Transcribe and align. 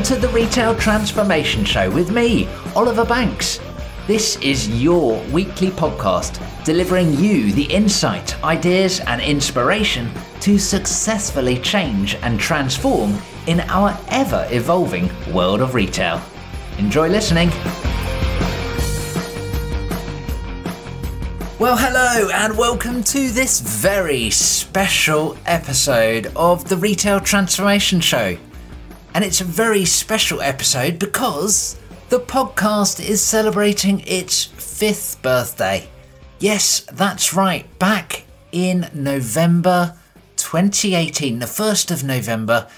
Welcome 0.00 0.18
to 0.18 0.26
the 0.26 0.32
Retail 0.32 0.74
Transformation 0.76 1.62
Show 1.62 1.90
with 1.90 2.10
me, 2.10 2.48
Oliver 2.74 3.04
Banks. 3.04 3.60
This 4.06 4.36
is 4.36 4.82
your 4.82 5.22
weekly 5.24 5.68
podcast 5.68 6.40
delivering 6.64 7.12
you 7.18 7.52
the 7.52 7.64
insight, 7.64 8.42
ideas, 8.42 9.00
and 9.00 9.20
inspiration 9.20 10.10
to 10.40 10.58
successfully 10.58 11.58
change 11.58 12.14
and 12.22 12.40
transform 12.40 13.14
in 13.46 13.60
our 13.68 13.94
ever 14.08 14.48
evolving 14.50 15.10
world 15.34 15.60
of 15.60 15.74
retail. 15.74 16.18
Enjoy 16.78 17.06
listening. 17.06 17.50
Well, 21.58 21.76
hello, 21.76 22.30
and 22.32 22.56
welcome 22.56 23.04
to 23.04 23.30
this 23.30 23.60
very 23.60 24.30
special 24.30 25.36
episode 25.44 26.32
of 26.34 26.70
the 26.70 26.78
Retail 26.78 27.20
Transformation 27.20 28.00
Show. 28.00 28.38
And 29.14 29.24
it's 29.24 29.40
a 29.40 29.44
very 29.44 29.84
special 29.84 30.40
episode 30.40 30.98
because 30.98 31.78
the 32.10 32.20
podcast 32.20 33.04
is 33.04 33.22
celebrating 33.22 34.02
its 34.06 34.44
fifth 34.44 35.20
birthday. 35.22 35.88
Yes, 36.38 36.80
that's 36.92 37.34
right, 37.34 37.78
back 37.78 38.24
in 38.52 38.88
November 38.94 39.96
2018, 40.36 41.38
the 41.38 41.46
1st 41.46 41.90
of 41.90 42.04
November, 42.04 42.68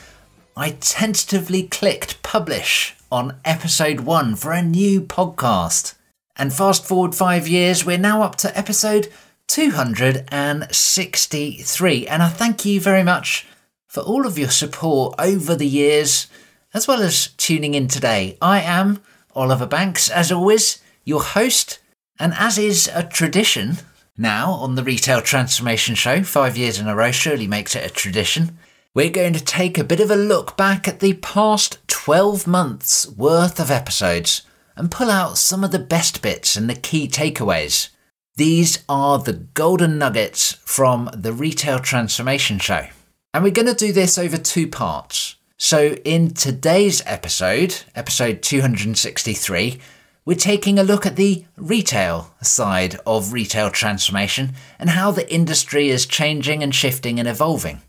I 0.57 0.71
tentatively 0.81 1.65
clicked 1.65 2.23
publish 2.23 2.97
on 3.11 3.39
episode 3.45 4.01
one 4.01 4.37
for 4.37 4.53
a 4.53 4.63
new 4.63 5.01
podcast. 5.01 5.95
And 6.37 6.53
fast 6.53 6.85
forward 6.85 7.15
five 7.15 7.47
years, 7.47 7.87
we're 7.87 7.99
now 7.99 8.23
up 8.23 8.37
to 8.37 8.59
episode 8.59 9.09
263. 9.49 12.07
And 12.07 12.23
I 12.23 12.29
thank 12.29 12.65
you 12.65 12.81
very 12.81 13.03
much 13.03 13.47
for 13.93 14.01
all 14.01 14.27
of 14.27 14.39
your 14.39 14.49
support 14.49 15.15
over 15.19 15.55
the 15.55 15.67
years, 15.67 16.27
as 16.73 16.89
well 16.89 17.03
as 17.03 17.27
tuning 17.37 17.75
in 17.75 17.89
today. 17.89 18.39
I 18.41 18.63
am 18.63 19.03
Oliver 19.35 19.67
Banks, 19.67 20.09
as 20.09 20.33
always, 20.33 20.83
your 21.05 21.23
host, 21.23 21.79
and 22.19 22.33
as 22.39 22.57
is 22.57 22.91
a 22.95 23.03
tradition 23.03 23.77
now 24.17 24.53
on 24.53 24.77
the 24.77 24.83
Retail 24.83 25.21
Transformation 25.21 25.95
Show, 25.95 26.23
five 26.23 26.57
years 26.57 26.79
in 26.81 26.89
a 26.89 26.97
row 26.97 27.11
surely 27.11 27.47
makes 27.47 27.77
it 27.77 27.85
a 27.85 27.93
tradition. 27.93 28.57
We're 28.95 29.11
going 29.11 29.35
to 29.35 29.45
take 29.45 29.77
a 29.77 29.85
bit 29.85 30.01
of 30.01 30.11
a 30.11 30.17
look 30.17 30.57
back 30.57 30.89
at 30.89 31.01
the 31.01 31.13
past 31.13 31.77
12 31.89 32.47
months 32.47 33.07
worth 33.07 33.61
of 33.61 33.71
episodes 33.71 34.41
and 34.75 34.91
pull 34.91 35.11
out 35.11 35.37
some 35.37 35.63
of 35.63 35.71
the 35.71 35.79
best 35.79 36.23
bits 36.23 36.57
and 36.57 36.71
the 36.71 36.75
key 36.75 37.09
takeaways. 37.09 37.91
These 38.37 38.85
are 38.89 39.19
the 39.19 39.35
golden 39.35 39.99
nuggets 39.99 40.53
from 40.65 41.11
the 41.13 41.35
Retail 41.35 41.79
Transformation 41.79 42.59
Show. 42.59 42.87
And 43.35 43.43
we're 43.43 43.51
going 43.51 43.67
to 43.67 43.75
do 43.75 43.93
this 43.93 44.19
over 44.19 44.37
two 44.37 44.69
parts. 44.69 45.37
So, 45.57 45.97
in 46.05 46.35
today's 46.35 47.03
episode, 47.07 47.83
episode 47.95 48.43
263, 48.43 49.79
we're 50.27 50.37
taking 50.37 50.79
a 50.79 50.83
look 50.83 51.07
at 51.07 51.17
the 51.17 51.47
retail 51.57 52.35
side 52.43 52.99
of 53.07 53.33
retail 53.33 53.71
transformation 53.71 54.53
and 54.79 54.91
how 54.91 55.13
the 55.13 55.33
industry 55.33 55.89
is 55.89 56.05
changing 56.05 56.63
and 56.63 56.75
shifting 56.75 57.19
and 57.19 57.27
evolving. 57.27 57.81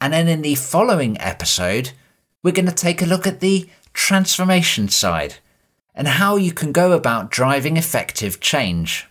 And 0.00 0.12
then 0.12 0.26
in 0.26 0.42
the 0.42 0.56
following 0.56 1.16
episode, 1.20 1.92
we're 2.42 2.50
going 2.50 2.66
to 2.66 2.72
take 2.72 3.00
a 3.00 3.06
look 3.06 3.26
at 3.26 3.38
the 3.38 3.68
transformation 3.92 4.88
side 4.88 5.36
and 5.94 6.08
how 6.08 6.36
you 6.36 6.52
can 6.52 6.72
go 6.72 6.92
about 6.92 7.30
driving 7.30 7.76
effective 7.76 8.40
change. 8.40 9.06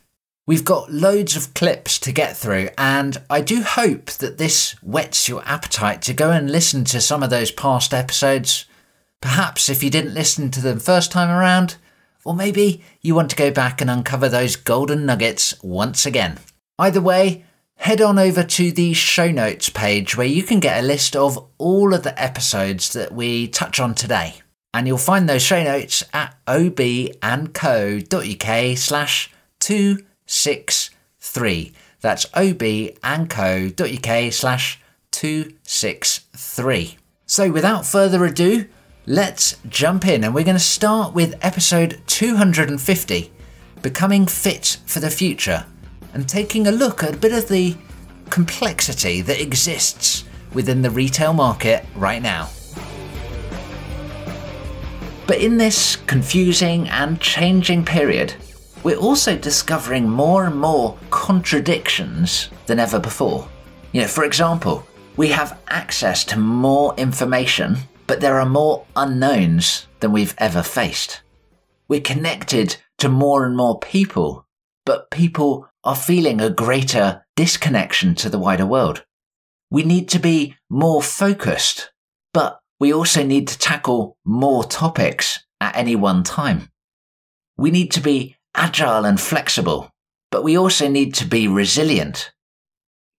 We've 0.48 0.66
got 0.66 0.92
loads 0.92 1.36
of 1.36 1.53
clips 1.53 2.00
to 2.00 2.14
get 2.14 2.38
through, 2.38 2.70
and 2.78 3.17
I 3.30 3.42
do 3.42 3.64
hope 3.64 4.06
that 4.12 4.38
this 4.38 4.72
whets 4.81 5.28
your 5.28 5.44
appetite 5.45 6.02
to 6.04 6.14
go 6.14 6.32
and 6.32 6.49
listen 6.49 6.86
to 6.86 7.02
some 7.02 7.21
of 7.21 7.30
those 7.30 7.52
past 7.52 7.94
episodes. 7.94 8.64
Perhaps 9.20 9.67
if 9.67 9.83
you 9.83 9.89
didn't 9.89 10.14
listen 10.14 10.49
to 10.52 10.61
them 10.61 10.80
first 10.80 11.11
time 11.11 11.30
around, 11.30 11.76
or 12.23 12.33
maybe 12.33 12.82
you 13.02 13.14
want 13.14 13.30
to 13.32 13.36
go 13.36 13.52
back 13.52 13.82
and 13.82 13.89
uncover 13.89 14.30
those 14.30 14.55
golden 14.55 15.05
nuggets 15.05 15.54
once 15.61 16.05
again. 16.05 16.38
Either 16.80 17.02
way, 17.02 17.44
head 17.76 18.00
on 18.00 18.17
over 18.17 18.44
to 18.44 18.71
the 18.71 18.94
show 18.94 19.30
notes 19.30 19.67
page 19.70 20.16
where 20.16 20.26
you 20.26 20.44
can 20.44 20.61
get 20.61 20.82
a 20.82 20.88
list 20.88 21.14
of 21.14 21.45
all 21.58 21.94
of 21.94 22.04
the 22.04 22.17
episodes 22.21 22.94
that 22.94 23.11
we 23.11 23.50
touch 23.50 23.82
on 23.82 23.94
today 23.94 24.36
and 24.73 24.88
you'll 24.88 24.98
find 24.98 25.27
those 25.27 25.42
show 25.42 25.61
notes 25.64 26.04
at 26.14 26.36
obandco.uk 26.45 27.17
slash 28.77 29.30
263. 30.27 31.73
That's 32.02 32.26
obandco.uk 32.27 32.93
slash 34.33 34.80
263. 35.11 36.98
So 37.26 37.52
without 37.52 37.86
further 37.86 38.23
ado, 38.26 38.67
let's 39.05 39.58
jump 39.67 40.08
in 40.08 40.23
and 40.23 40.36
we're 40.36 40.43
going 40.43 40.55
to 40.55 40.64
start 40.64 41.14
with 41.14 41.33
episode 41.42 42.02
250, 42.08 43.32
Becoming 43.82 44.26
Fit 44.27 44.77
for 44.86 44.99
the 44.99 45.10
Future, 45.10 45.65
and 46.14 46.30
taking 46.30 46.67
a 46.67 46.71
look 46.71 47.04
at 47.04 47.15
a 47.15 47.17
bit 47.17 47.33
of 47.33 47.49
the 47.49 47.76
complexity 48.30 49.21
that 49.21 49.42
exists 49.42 50.23
within 50.54 50.82
the 50.82 50.89
retail 50.89 51.33
market 51.33 51.86
right 51.95 52.21
now. 52.21 52.49
But 55.27 55.39
in 55.39 55.58
this 55.58 55.95
confusing 55.95 56.88
and 56.88 57.20
changing 57.20 57.83
period, 57.83 58.33
we're 58.83 58.98
also 58.98 59.38
discovering 59.38 60.08
more 60.08 60.45
and 60.45 60.60
more 60.60 60.98
contradictions 61.10 62.49
than 62.65 62.80
ever 62.80 62.99
before. 62.99 63.48
You 63.92 64.02
know, 64.02 64.08
for 64.08 64.23
example, 64.23 64.86
we 65.15 65.30
have 65.30 65.60
access 65.67 66.23
to 66.26 66.39
more 66.39 66.93
information, 66.95 67.77
but 68.05 68.21
there 68.21 68.39
are 68.39 68.45
more 68.45 68.86
unknowns 68.95 69.88
than 69.99 70.11
we've 70.11 70.36
ever 70.38 70.61
faced. 70.61 71.21
We're 71.88 72.02
connected 72.02 72.77
to 72.99 73.10
more 73.10 73.45
and 73.45 73.55
more 73.58 73.80
people, 73.80 74.45
but 74.86 75.09
people 75.11 75.67
are 75.83 75.95
feeling 75.95 76.39
a 76.39 76.49
greater 76.49 77.26
disconnection 77.36 78.15
to 78.15 78.30
the 78.30 78.39
wider 78.39 78.65
world. 78.65 79.04
We 79.70 79.83
need 79.83 80.08
to 80.09 80.20
be 80.20 80.55
more 80.70 81.02
focused, 81.02 81.92
but 82.33 82.59
we 82.80 82.94
also 82.94 83.23
need 83.23 83.48
to 83.49 83.58
tackle 83.58 84.17
more 84.23 84.64
topics 84.64 85.45
at 85.59 85.76
any 85.76 85.95
one 85.95 86.23
time. 86.23 86.70
We 87.58 87.71
need 87.71 87.92
to 87.92 88.02
be 88.02 88.36
agile 88.58 89.06
and 89.06 89.22
flexible, 89.22 89.90
but 90.32 90.44
we 90.44 90.58
also 90.58 90.90
need 90.90 91.14
to 91.14 91.26
be 91.26 91.48
resilient. 91.48 92.32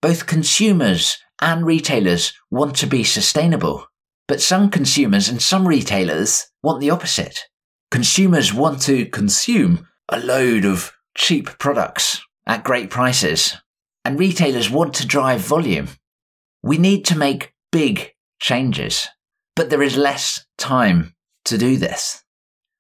Both 0.03 0.27
consumers 0.27 1.19
and 1.41 1.65
retailers 1.65 2.35
want 2.51 2.77
to 2.77 2.87
be 2.87 3.05
sustainable, 3.05 3.87
but 4.27 4.43
some 4.43 4.69
consumers 4.71 5.29
and 5.29 5.41
some 5.41 5.67
retailers 5.67 6.49
want 6.63 6.81
the 6.81 6.91
opposite. 6.91 7.47
Consumers 7.91 8.53
want 8.53 8.83
to 8.83 9.07
consume 9.07 9.89
a 10.11 10.21
load 10.21 10.65
of 10.65 10.93
cheap 11.17 11.59
products 11.59 12.21
at 12.47 12.65
great 12.65 12.91
prices, 12.91 13.57
and 14.05 14.19
retailers 14.19 14.69
want 14.69 14.93
to 14.95 15.07
drive 15.07 15.41
volume. 15.41 15.89
We 16.63 16.77
need 16.77 17.07
to 17.07 17.17
make 17.17 17.55
big 17.73 18.13
changes 18.41 19.09
but 19.59 19.71
there 19.71 19.83
is 19.83 19.97
less 19.97 20.47
time 20.57 21.17
to 21.45 21.59
do 21.59 21.77
this. 21.77 22.23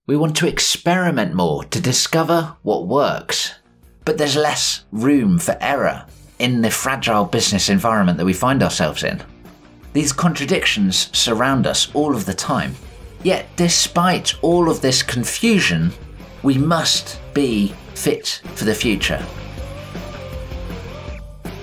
We 0.08 0.16
want 0.16 0.38
to 0.38 0.48
experiment 0.48 1.34
more 1.34 1.64
to 1.64 1.82
discover 1.82 2.56
what 2.62 2.86
works, 2.86 3.52
but 4.06 4.16
there's 4.16 4.36
less 4.36 4.84
room 4.90 5.38
for 5.38 5.54
error 5.60 6.06
in 6.38 6.62
the 6.62 6.70
fragile 6.70 7.26
business 7.26 7.68
environment 7.68 8.16
that 8.16 8.24
we 8.24 8.32
find 8.32 8.62
ourselves 8.62 9.04
in. 9.04 9.22
These 9.92 10.14
contradictions 10.14 11.10
surround 11.12 11.66
us 11.66 11.94
all 11.94 12.16
of 12.16 12.24
the 12.24 12.32
time. 12.32 12.74
Yet, 13.22 13.54
despite 13.56 14.34
all 14.42 14.70
of 14.70 14.80
this 14.80 15.02
confusion, 15.02 15.92
we 16.42 16.56
must 16.56 17.20
be 17.34 17.74
fit 17.94 18.40
for 18.54 18.64
the 18.64 18.74
future. 18.74 19.22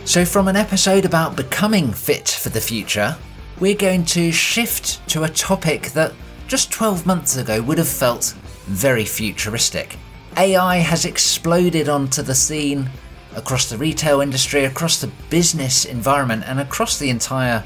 So, 0.04 0.24
from 0.24 0.48
an 0.48 0.56
episode 0.56 1.06
about 1.06 1.36
becoming 1.36 1.92
fit 1.92 2.30
for 2.30 2.50
the 2.50 2.62
future, 2.62 3.18
we're 3.60 3.74
going 3.74 4.06
to 4.06 4.32
shift 4.32 5.08
to 5.10 5.24
a 5.24 5.30
topic 5.30 5.94
that 5.94 6.14
just 6.48 6.72
12 6.72 7.06
months 7.06 7.38
ago 7.38 7.62
would 7.62 7.78
have 7.78 7.88
felt 7.88 8.36
very 8.66 9.06
futuristic. 9.06 9.98
AI 10.38 10.78
has 10.78 11.06
exploded 11.06 11.88
onto 11.90 12.22
the 12.22 12.36
scene 12.36 12.90
across 13.36 13.70
the 13.70 13.78
retail 13.78 14.22
industry, 14.22 14.66
across 14.66 15.00
the 15.00 15.12
business 15.30 15.86
environment, 15.86 16.44
and 16.46 16.60
across 16.60 17.00
the 17.00 17.10
entire 17.10 17.64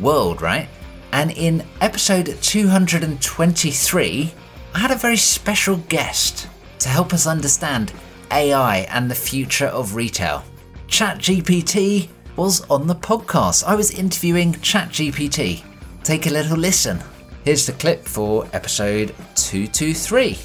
world, 0.00 0.40
right? 0.42 0.68
And 1.12 1.30
in 1.32 1.64
episode 1.80 2.38
223, 2.40 4.34
I 4.74 4.78
had 4.78 4.90
a 4.90 4.96
very 4.96 5.16
special 5.16 5.76
guest 5.88 6.48
to 6.78 6.88
help 6.88 7.12
us 7.12 7.26
understand 7.26 7.92
AI 8.30 8.78
and 8.90 9.10
the 9.10 9.14
future 9.14 9.66
of 9.66 9.94
retail. 9.94 10.42
ChatGPT 10.88 12.08
was 12.36 12.62
on 12.70 12.86
the 12.86 12.94
podcast. 12.94 13.64
I 13.64 13.74
was 13.74 13.90
interviewing 13.90 14.54
ChatGPT. 14.54 15.62
Take 16.02 16.26
a 16.26 16.30
little 16.30 16.56
listen. 16.56 17.00
Here's 17.44 17.66
the 17.66 17.72
clip 17.72 18.06
for 18.06 18.46
episode 18.52 19.08
223. 19.34 20.38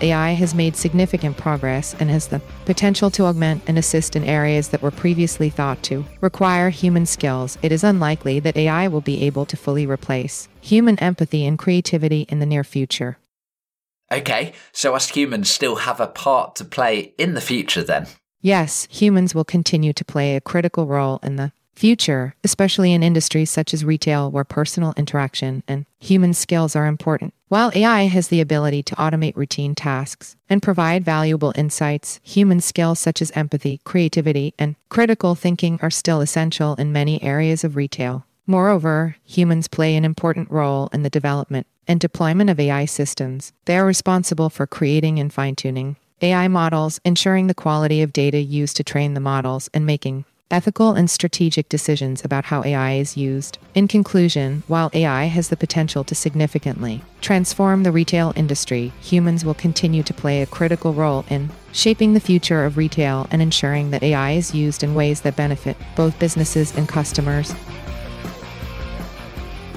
AI 0.00 0.30
has 0.32 0.54
made 0.54 0.74
significant 0.74 1.36
progress 1.36 1.94
and 2.00 2.08
has 2.08 2.28
the 2.28 2.40
potential 2.64 3.10
to 3.10 3.24
augment 3.24 3.62
and 3.66 3.76
assist 3.76 4.16
in 4.16 4.24
areas 4.24 4.68
that 4.68 4.80
were 4.80 4.90
previously 4.90 5.50
thought 5.50 5.82
to 5.82 6.02
require 6.22 6.70
human 6.70 7.04
skills. 7.04 7.58
It 7.60 7.72
is 7.72 7.84
unlikely 7.84 8.40
that 8.40 8.56
AI 8.56 8.88
will 8.88 9.02
be 9.02 9.22
able 9.24 9.44
to 9.44 9.56
fully 9.56 9.84
replace 9.84 10.48
human 10.62 10.98
empathy 10.98 11.44
and 11.44 11.58
creativity 11.58 12.22
in 12.30 12.38
the 12.38 12.46
near 12.46 12.64
future. 12.64 13.18
Okay, 14.10 14.54
so 14.72 14.94
us 14.94 15.10
humans 15.10 15.50
still 15.50 15.76
have 15.76 16.00
a 16.00 16.06
part 16.06 16.56
to 16.56 16.64
play 16.64 17.12
in 17.18 17.34
the 17.34 17.42
future 17.42 17.82
then? 17.82 18.06
Yes, 18.40 18.88
humans 18.90 19.34
will 19.34 19.44
continue 19.44 19.92
to 19.92 20.04
play 20.04 20.36
a 20.36 20.40
critical 20.40 20.86
role 20.86 21.18
in 21.22 21.36
the 21.36 21.52
future, 21.76 22.34
especially 22.42 22.92
in 22.92 23.02
industries 23.02 23.50
such 23.50 23.72
as 23.72 23.84
retail 23.84 24.30
where 24.30 24.44
personal 24.44 24.94
interaction 24.96 25.62
and 25.68 25.86
human 26.00 26.34
skills 26.34 26.74
are 26.74 26.86
important. 26.86 27.32
While 27.48 27.70
AI 27.74 28.04
has 28.06 28.28
the 28.28 28.40
ability 28.40 28.82
to 28.84 28.96
automate 28.96 29.36
routine 29.36 29.74
tasks 29.74 30.36
and 30.48 30.62
provide 30.62 31.04
valuable 31.04 31.52
insights, 31.54 32.18
human 32.24 32.60
skills 32.60 32.98
such 32.98 33.22
as 33.22 33.30
empathy, 33.32 33.80
creativity, 33.84 34.54
and 34.58 34.74
critical 34.88 35.34
thinking 35.34 35.78
are 35.82 35.90
still 35.90 36.20
essential 36.20 36.74
in 36.74 36.92
many 36.92 37.22
areas 37.22 37.62
of 37.62 37.76
retail. 37.76 38.26
Moreover, 38.48 39.16
humans 39.24 39.68
play 39.68 39.94
an 39.96 40.04
important 40.04 40.50
role 40.50 40.88
in 40.92 41.02
the 41.02 41.10
development 41.10 41.66
and 41.86 42.00
deployment 42.00 42.50
of 42.50 42.58
AI 42.58 42.84
systems. 42.84 43.52
They 43.66 43.76
are 43.76 43.86
responsible 43.86 44.50
for 44.50 44.66
creating 44.66 45.18
and 45.18 45.32
fine 45.32 45.54
tuning 45.54 45.96
AI 46.22 46.48
models, 46.48 46.98
ensuring 47.04 47.46
the 47.46 47.54
quality 47.54 48.00
of 48.02 48.12
data 48.12 48.38
used 48.38 48.76
to 48.78 48.84
train 48.84 49.14
the 49.14 49.20
models, 49.20 49.68
and 49.74 49.84
making 49.84 50.24
ethical 50.48 50.92
and 50.92 51.10
strategic 51.10 51.68
decisions 51.68 52.24
about 52.24 52.44
how 52.44 52.62
AI 52.62 52.94
is 52.94 53.16
used. 53.16 53.58
In 53.74 53.88
conclusion, 53.88 54.62
while 54.68 54.90
AI 54.92 55.24
has 55.24 55.48
the 55.48 55.56
potential 55.56 56.04
to 56.04 56.14
significantly 56.14 57.02
transform 57.20 57.82
the 57.82 57.90
retail 57.90 58.32
industry, 58.36 58.92
humans 59.00 59.44
will 59.44 59.54
continue 59.54 60.04
to 60.04 60.14
play 60.14 60.42
a 60.42 60.46
critical 60.46 60.94
role 60.94 61.24
in 61.28 61.50
shaping 61.72 62.14
the 62.14 62.20
future 62.20 62.64
of 62.64 62.76
retail 62.76 63.26
and 63.32 63.42
ensuring 63.42 63.90
that 63.90 64.04
AI 64.04 64.32
is 64.32 64.54
used 64.54 64.84
in 64.84 64.94
ways 64.94 65.22
that 65.22 65.34
benefit 65.34 65.76
both 65.96 66.16
businesses 66.20 66.76
and 66.76 66.88
customers. 66.88 67.52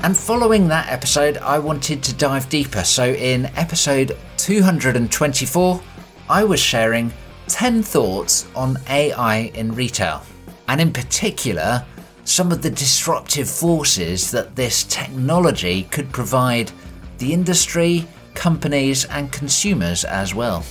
And 0.04 0.15
following 0.15 0.68
that 0.68 0.88
episode, 0.89 1.38
I 1.38 1.57
wanted 1.57 2.04
to 2.04 2.13
dive 2.13 2.48
deeper. 2.48 2.83
So, 2.83 3.06
in 3.06 3.48
episode 3.57 4.15
224, 4.38 5.81
I 6.30 6.44
was 6.44 6.60
sharing 6.60 7.12
10 7.48 7.83
thoughts 7.83 8.48
on 8.56 8.77
AI 8.88 9.51
in 9.56 9.74
retail 9.74 10.24
and 10.69 10.80
in 10.80 10.94
particular, 10.94 11.83
some 12.25 12.51
of 12.51 12.62
the 12.62 12.69
disruptive 12.69 13.50
forces 13.50 14.30
that 14.30 14.56
this 14.56 14.83
technology 14.83 15.83
could 15.86 16.12
provide 16.12 16.71
the 17.18 17.33
industry, 17.33 18.07
companies, 18.36 19.04
and 19.06 19.31
consumers 19.31 20.04
as 20.04 20.36
well. 20.36 20.63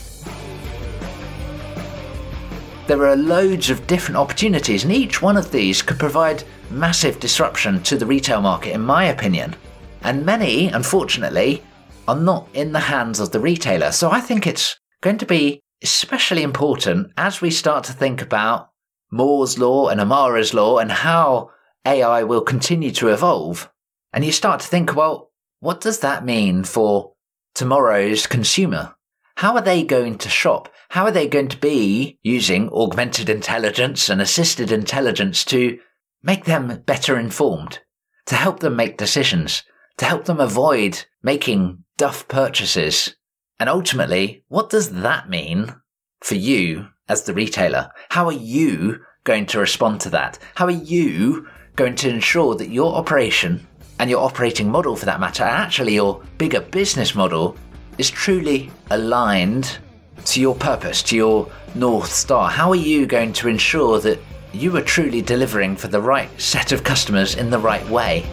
There 2.86 3.06
are 3.08 3.16
loads 3.16 3.70
of 3.70 3.88
different 3.88 4.18
opportunities, 4.18 4.84
and 4.84 4.92
each 4.92 5.20
one 5.20 5.36
of 5.36 5.50
these 5.50 5.82
could 5.82 5.98
provide 5.98 6.44
massive 6.70 7.18
disruption 7.18 7.82
to 7.82 7.96
the 7.96 8.06
retail 8.06 8.40
market, 8.40 8.74
in 8.74 8.82
my 8.82 9.06
opinion. 9.06 9.56
And 10.02 10.24
many, 10.24 10.68
unfortunately, 10.68 11.60
are 12.06 12.16
not 12.16 12.48
in 12.54 12.70
the 12.70 12.78
hands 12.78 13.18
of 13.18 13.32
the 13.32 13.40
retailer. 13.40 13.90
So 13.90 14.12
I 14.12 14.20
think 14.20 14.46
it's 14.46 14.78
going 15.00 15.18
to 15.18 15.26
be 15.26 15.60
especially 15.82 16.44
important 16.44 17.10
as 17.16 17.40
we 17.40 17.50
start 17.50 17.82
to 17.84 17.92
think 17.92 18.22
about 18.22 18.67
Moore's 19.10 19.58
law 19.58 19.88
and 19.88 20.00
Amara's 20.00 20.52
law 20.52 20.78
and 20.78 20.92
how 20.92 21.50
AI 21.84 22.22
will 22.22 22.42
continue 22.42 22.90
to 22.92 23.08
evolve. 23.08 23.70
And 24.12 24.24
you 24.24 24.32
start 24.32 24.60
to 24.60 24.66
think, 24.66 24.94
well, 24.94 25.30
what 25.60 25.80
does 25.80 26.00
that 26.00 26.24
mean 26.24 26.64
for 26.64 27.14
tomorrow's 27.54 28.26
consumer? 28.26 28.94
How 29.36 29.54
are 29.54 29.62
they 29.62 29.84
going 29.84 30.18
to 30.18 30.28
shop? 30.28 30.72
How 30.90 31.04
are 31.04 31.10
they 31.10 31.28
going 31.28 31.48
to 31.48 31.56
be 31.56 32.18
using 32.22 32.68
augmented 32.70 33.28
intelligence 33.28 34.08
and 34.08 34.20
assisted 34.20 34.72
intelligence 34.72 35.44
to 35.46 35.78
make 36.22 36.44
them 36.44 36.82
better 36.86 37.18
informed, 37.18 37.80
to 38.26 38.34
help 38.34 38.60
them 38.60 38.76
make 38.76 38.96
decisions, 38.96 39.62
to 39.98 40.04
help 40.04 40.24
them 40.24 40.40
avoid 40.40 41.04
making 41.22 41.84
duff 41.96 42.26
purchases? 42.28 43.16
And 43.60 43.68
ultimately, 43.68 44.44
what 44.48 44.70
does 44.70 44.90
that 44.90 45.28
mean 45.28 45.74
for 46.20 46.34
you 46.34 46.88
as 47.08 47.22
the 47.22 47.34
retailer? 47.34 47.90
How 48.10 48.26
are 48.26 48.32
you 48.32 49.04
going 49.24 49.46
to 49.46 49.58
respond 49.58 50.00
to 50.02 50.10
that? 50.10 50.38
How 50.54 50.66
are 50.66 50.70
you 50.70 51.48
going 51.76 51.94
to 51.96 52.08
ensure 52.08 52.54
that 52.56 52.70
your 52.70 52.94
operation 52.94 53.66
and 53.98 54.08
your 54.08 54.24
operating 54.24 54.70
model 54.70 54.96
for 54.96 55.06
that 55.06 55.20
matter, 55.20 55.42
actually 55.42 55.94
your 55.94 56.22
bigger 56.38 56.60
business 56.60 57.14
model, 57.14 57.56
is 57.98 58.10
truly 58.10 58.70
aligned 58.90 59.78
to 60.24 60.40
your 60.40 60.54
purpose, 60.54 61.02
to 61.04 61.16
your 61.16 61.50
North 61.74 62.12
Star? 62.12 62.50
How 62.50 62.70
are 62.70 62.76
you 62.76 63.06
going 63.06 63.32
to 63.34 63.48
ensure 63.48 64.00
that 64.00 64.18
you 64.52 64.76
are 64.76 64.82
truly 64.82 65.20
delivering 65.20 65.76
for 65.76 65.88
the 65.88 66.00
right 66.00 66.28
set 66.40 66.72
of 66.72 66.84
customers 66.84 67.34
in 67.34 67.50
the 67.50 67.58
right 67.58 67.86
way? 67.88 68.28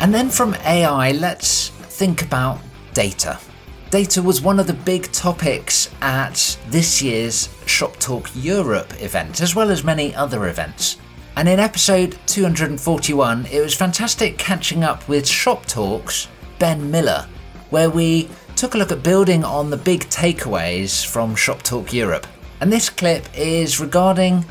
And 0.00 0.14
then 0.14 0.30
from 0.30 0.54
AI, 0.64 1.12
let's 1.12 1.68
think 1.68 2.22
about 2.22 2.58
data. 2.94 3.38
Data 3.90 4.22
was 4.22 4.40
one 4.40 4.60
of 4.60 4.68
the 4.68 4.72
big 4.72 5.10
topics 5.10 5.90
at 6.00 6.56
this 6.68 7.02
year's 7.02 7.48
Shop 7.66 7.96
Talk 7.96 8.30
Europe 8.36 8.92
event, 9.02 9.40
as 9.40 9.56
well 9.56 9.68
as 9.68 9.82
many 9.82 10.14
other 10.14 10.46
events. 10.46 10.96
And 11.36 11.48
in 11.48 11.58
episode 11.58 12.16
241, 12.26 13.46
it 13.46 13.60
was 13.60 13.74
fantastic 13.74 14.38
catching 14.38 14.84
up 14.84 15.08
with 15.08 15.26
Shop 15.26 15.66
Talk's 15.66 16.28
Ben 16.60 16.88
Miller, 16.88 17.26
where 17.70 17.90
we 17.90 18.30
took 18.54 18.74
a 18.74 18.78
look 18.78 18.92
at 18.92 19.02
building 19.02 19.42
on 19.42 19.70
the 19.70 19.76
big 19.76 20.02
takeaways 20.02 21.04
from 21.04 21.34
Shop 21.34 21.60
Talk 21.62 21.92
Europe. 21.92 22.28
And 22.60 22.72
this 22.72 22.88
clip 22.90 23.26
is 23.34 23.80
regarding 23.80 24.44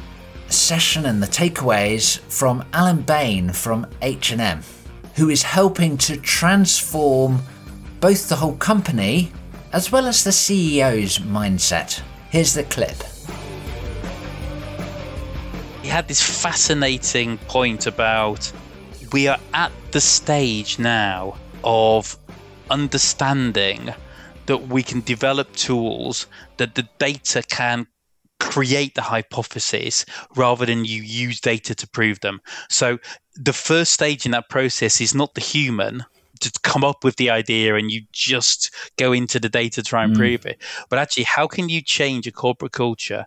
session 0.50 1.06
and 1.06 1.24
the 1.24 1.28
takeaways 1.28 2.20
from 2.20 2.66
Alan 2.74 3.04
Bain 3.04 3.54
from 3.54 3.88
H&M, 4.02 4.64
who 5.16 5.30
is 5.30 5.44
helping 5.44 5.98
to 6.00 6.18
transform 6.18 7.42
both 8.00 8.30
the 8.30 8.36
whole 8.36 8.56
company 8.56 9.32
as 9.74 9.92
well 9.92 10.08
as 10.08 10.24
the 10.24 10.30
CEO's 10.30 11.20
mindset. 11.20 12.02
Here's 12.30 12.54
the 12.54 12.64
clip. 12.64 12.96
He 15.82 15.88
had 15.90 16.08
this 16.08 16.22
fascinating 16.22 17.38
point 17.40 17.88
about 17.88 18.52
we 19.12 19.28
are 19.28 19.40
at 19.54 19.72
the 19.92 20.02
stage 20.02 20.80
now 20.80 21.36
of 21.64 22.18
understanding 22.70 23.94
that 24.46 24.68
we 24.68 24.84
can 24.84 25.02
develop 25.02 25.52
tools 25.56 26.28
that 26.58 26.76
the 26.76 26.88
data 27.00 27.44
can 27.50 27.88
create 28.40 28.96
the 28.96 29.02
hypothesis 29.02 30.06
rather 30.36 30.66
than 30.66 30.86
you 30.86 31.02
use 31.02 31.40
data 31.40 31.76
to 31.76 31.88
prove 31.88 32.20
them. 32.22 32.40
So 32.70 32.98
the 33.36 33.54
first 33.54 33.92
stage 33.92 34.26
in 34.26 34.32
that 34.32 34.50
process 34.50 35.02
is 35.02 35.14
not 35.14 35.34
the 35.34 35.42
human 35.42 36.06
to 36.40 36.52
come 36.64 36.84
up 36.84 37.04
with 37.04 37.16
the 37.18 37.30
idea 37.30 37.76
and 37.76 37.92
you 37.92 38.02
just 38.12 38.74
go 38.98 39.12
into 39.12 39.40
the 39.40 39.50
data 39.50 39.82
to 39.82 39.84
try 39.84 40.04
and 40.04 40.14
mm. 40.14 40.18
prove 40.18 40.46
it. 40.46 40.62
But 40.90 41.00
actually, 41.00 41.24
how 41.26 41.48
can 41.48 41.70
you 41.70 41.82
change 41.82 42.28
a 42.28 42.32
corporate 42.32 42.72
culture 42.72 43.26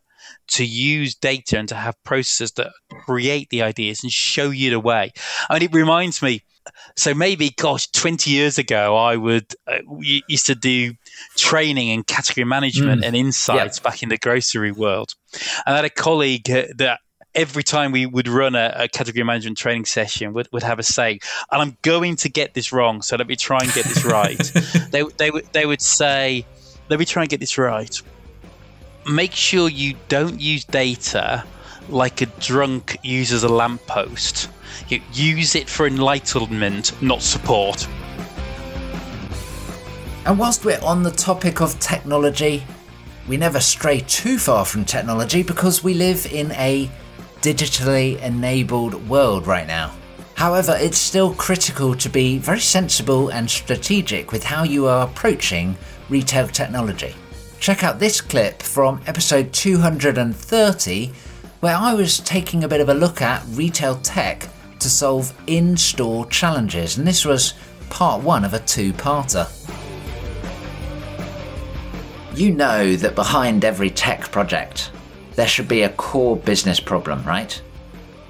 to 0.48 0.64
use 0.64 1.14
data 1.14 1.58
and 1.58 1.68
to 1.68 1.74
have 1.74 2.02
processes 2.04 2.52
that 2.52 2.72
create 2.90 3.48
the 3.50 3.62
ideas 3.62 4.02
and 4.02 4.12
show 4.12 4.50
you 4.50 4.70
the 4.70 4.80
way? 4.80 5.12
I 5.48 5.54
mean, 5.54 5.62
it 5.62 5.74
reminds 5.74 6.22
me. 6.22 6.42
So 6.96 7.12
maybe, 7.12 7.50
gosh, 7.50 7.88
twenty 7.88 8.30
years 8.30 8.56
ago, 8.56 8.96
I 8.96 9.16
would 9.16 9.52
uh, 9.66 9.78
used 10.28 10.46
to 10.46 10.54
do 10.54 10.92
training 11.36 11.88
in 11.88 12.04
category 12.04 12.44
management 12.44 13.02
mm. 13.02 13.06
and 13.06 13.16
insights 13.16 13.80
back 13.80 14.04
in 14.04 14.10
the 14.10 14.16
grocery 14.16 14.70
world. 14.70 15.14
And 15.66 15.74
I 15.74 15.76
had 15.76 15.84
a 15.84 15.90
colleague 15.90 16.48
uh, 16.48 16.66
that 16.76 17.00
every 17.34 17.62
time 17.62 17.92
we 17.92 18.06
would 18.06 18.28
run 18.28 18.54
a, 18.54 18.72
a, 18.76 18.88
category 18.88 19.24
management 19.24 19.56
training 19.56 19.84
session 19.84 20.32
would, 20.32 20.48
would 20.52 20.62
have 20.62 20.78
a 20.78 20.82
say. 20.82 21.18
And 21.50 21.62
i'm 21.62 21.76
going 21.82 22.16
to 22.16 22.28
get 22.28 22.54
this 22.54 22.72
wrong 22.72 23.02
so 23.02 23.16
let 23.16 23.26
me 23.26 23.36
try 23.36 23.58
and 23.60 23.72
get 23.72 23.84
this 23.86 24.04
right. 24.04 24.52
They, 24.90 25.02
they, 25.16 25.30
they 25.52 25.66
would 25.66 25.80
say 25.80 26.44
let 26.88 26.98
me 26.98 27.06
try 27.06 27.22
and 27.22 27.30
get 27.30 27.40
this 27.40 27.56
right. 27.56 28.00
Make 29.10 29.32
sure 29.32 29.68
you 29.68 29.94
don't 30.08 30.40
use 30.40 30.64
data 30.64 31.44
like 31.88 32.20
a 32.20 32.26
drunk 32.26 32.98
uses 33.02 33.42
a 33.42 33.48
lamppost. 33.48 34.50
You 34.88 35.00
use 35.12 35.54
it 35.54 35.68
for 35.68 35.86
enlightenment 35.86 37.00
not 37.02 37.22
support. 37.22 37.88
And 40.26 40.38
whilst 40.38 40.64
we're 40.64 40.80
on 40.82 41.02
the 41.02 41.10
topic 41.10 41.60
of 41.60 41.78
technology 41.80 42.62
we 43.28 43.36
never 43.36 43.60
stray 43.60 44.00
too 44.00 44.38
far 44.38 44.64
from 44.64 44.84
technology 44.84 45.42
because 45.42 45.84
we 45.84 45.94
live 45.94 46.26
in 46.32 46.50
a 46.52 46.90
digitally 47.42 48.20
enabled 48.22 49.08
world 49.08 49.46
right 49.46 49.66
now. 49.66 49.92
However, 50.34 50.76
it's 50.78 50.98
still 50.98 51.34
critical 51.34 51.94
to 51.96 52.08
be 52.08 52.38
very 52.38 52.60
sensible 52.60 53.28
and 53.28 53.50
strategic 53.50 54.32
with 54.32 54.44
how 54.44 54.62
you 54.62 54.86
are 54.86 55.06
approaching 55.06 55.76
retail 56.08 56.48
technology. 56.48 57.14
Check 57.60 57.84
out 57.84 57.98
this 57.98 58.20
clip 58.20 58.62
from 58.62 59.00
episode 59.06 59.52
230, 59.52 61.12
where 61.60 61.76
I 61.76 61.94
was 61.94 62.18
taking 62.20 62.64
a 62.64 62.68
bit 62.68 62.80
of 62.80 62.88
a 62.88 62.94
look 62.94 63.20
at 63.20 63.44
retail 63.50 63.96
tech 63.96 64.48
to 64.78 64.88
solve 64.88 65.32
in 65.46 65.76
store 65.76 66.26
challenges, 66.26 66.96
and 66.96 67.06
this 67.06 67.24
was 67.24 67.54
part 67.90 68.22
one 68.22 68.44
of 68.44 68.54
a 68.54 68.58
two 68.60 68.92
parter. 68.92 69.48
You 72.34 72.52
know 72.52 72.96
that 72.96 73.14
behind 73.14 73.64
every 73.64 73.90
tech 73.90 74.30
project, 74.32 74.90
there 75.34 75.48
should 75.48 75.68
be 75.68 75.82
a 75.82 75.88
core 75.88 76.36
business 76.36 76.80
problem, 76.80 77.24
right? 77.24 77.60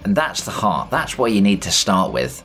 And 0.05 0.17
that's 0.17 0.45
the 0.45 0.51
heart, 0.51 0.91
that's 0.91 1.19
what 1.19 1.33
you 1.33 1.41
need 1.41 1.63
to 1.63 1.71
start 1.71 2.13
with. 2.13 2.43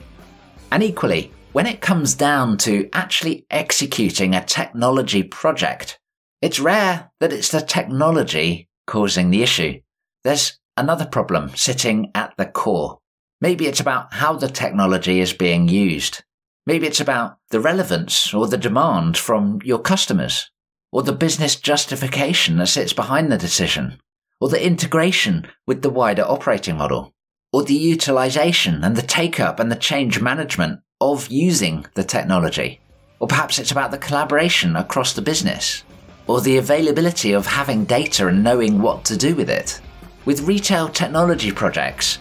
And 0.71 0.83
equally, 0.83 1.31
when 1.53 1.65
it 1.65 1.81
comes 1.81 2.13
down 2.13 2.57
to 2.59 2.89
actually 2.93 3.45
executing 3.49 4.35
a 4.35 4.43
technology 4.43 5.23
project, 5.23 5.99
it's 6.41 6.59
rare 6.59 7.09
that 7.19 7.33
it's 7.33 7.49
the 7.49 7.61
technology 7.61 8.69
causing 8.85 9.31
the 9.31 9.41
issue. 9.41 9.79
There's 10.23 10.59
another 10.75 11.05
problem 11.05 11.55
sitting 11.55 12.11
at 12.13 12.33
the 12.37 12.45
core. 12.45 12.99
Maybe 13.41 13.67
it's 13.67 13.79
about 13.79 14.13
how 14.13 14.33
the 14.33 14.49
technology 14.49 15.19
is 15.19 15.33
being 15.33 15.67
used. 15.67 16.23
Maybe 16.65 16.85
it's 16.85 16.99
about 16.99 17.37
the 17.49 17.59
relevance 17.59 18.33
or 18.33 18.47
the 18.47 18.57
demand 18.57 19.17
from 19.17 19.59
your 19.63 19.79
customers, 19.79 20.51
or 20.91 21.01
the 21.01 21.13
business 21.13 21.55
justification 21.55 22.57
that 22.57 22.67
sits 22.67 22.93
behind 22.93 23.31
the 23.31 23.37
decision, 23.37 23.99
or 24.39 24.49
the 24.49 24.65
integration 24.65 25.47
with 25.65 25.81
the 25.81 25.89
wider 25.89 26.23
operating 26.23 26.77
model, 26.77 27.13
or 27.51 27.63
the 27.63 27.73
utilization 27.73 28.83
and 28.83 28.95
the 28.95 29.01
take 29.01 29.39
up 29.39 29.59
and 29.59 29.71
the 29.71 29.75
change 29.75 30.21
management 30.21 30.79
of 31.01 31.27
using 31.29 31.85
the 31.95 32.03
technology. 32.03 32.79
Or 33.19 33.27
perhaps 33.27 33.57
it's 33.57 33.71
about 33.71 33.91
the 33.91 33.97
collaboration 33.97 34.75
across 34.75 35.13
the 35.13 35.21
business, 35.21 35.83
or 36.27 36.41
the 36.41 36.57
availability 36.57 37.33
of 37.33 37.45
having 37.47 37.85
data 37.85 38.27
and 38.27 38.43
knowing 38.43 38.81
what 38.81 39.05
to 39.05 39.17
do 39.17 39.35
with 39.35 39.49
it. 39.49 39.81
With 40.25 40.47
retail 40.47 40.89
technology 40.89 41.51
projects, 41.51 42.19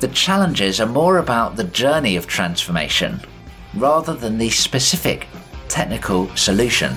the 0.00 0.08
challenges 0.08 0.80
are 0.80 0.86
more 0.86 1.18
about 1.18 1.56
the 1.56 1.64
journey 1.64 2.16
of 2.16 2.26
transformation 2.26 3.20
rather 3.74 4.14
than 4.14 4.38
the 4.38 4.50
specific 4.50 5.26
technical 5.68 6.28
solution. 6.36 6.94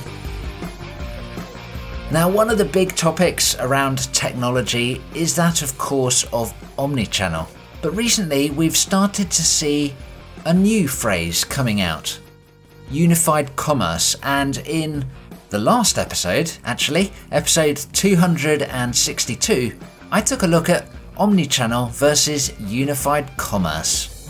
Now, 2.10 2.30
one 2.30 2.50
of 2.50 2.58
the 2.58 2.64
big 2.64 2.96
topics 2.96 3.58
around 3.60 4.14
technology 4.14 5.02
is 5.14 5.36
that, 5.36 5.62
of 5.62 5.78
course, 5.78 6.24
of 6.32 6.54
omnichannel. 6.78 7.50
But 7.82 7.92
recently, 7.98 8.50
we've 8.50 8.78
started 8.78 9.30
to 9.30 9.44
see 9.44 9.94
a 10.46 10.54
new 10.54 10.88
phrase 10.88 11.44
coming 11.44 11.82
out 11.82 12.18
unified 12.90 13.54
commerce, 13.58 14.16
and 14.24 14.60
in 14.60 15.04
the 15.50 15.60
last 15.60 15.98
episode, 15.98 16.50
actually, 16.64 17.12
episode 17.34 17.76
262, 17.92 19.78
I 20.10 20.22
took 20.22 20.44
a 20.44 20.48
look 20.48 20.70
at 20.70 20.88
omnichannel 21.18 21.92
versus 21.92 22.58
unified 22.58 23.36
commerce. 23.36 24.30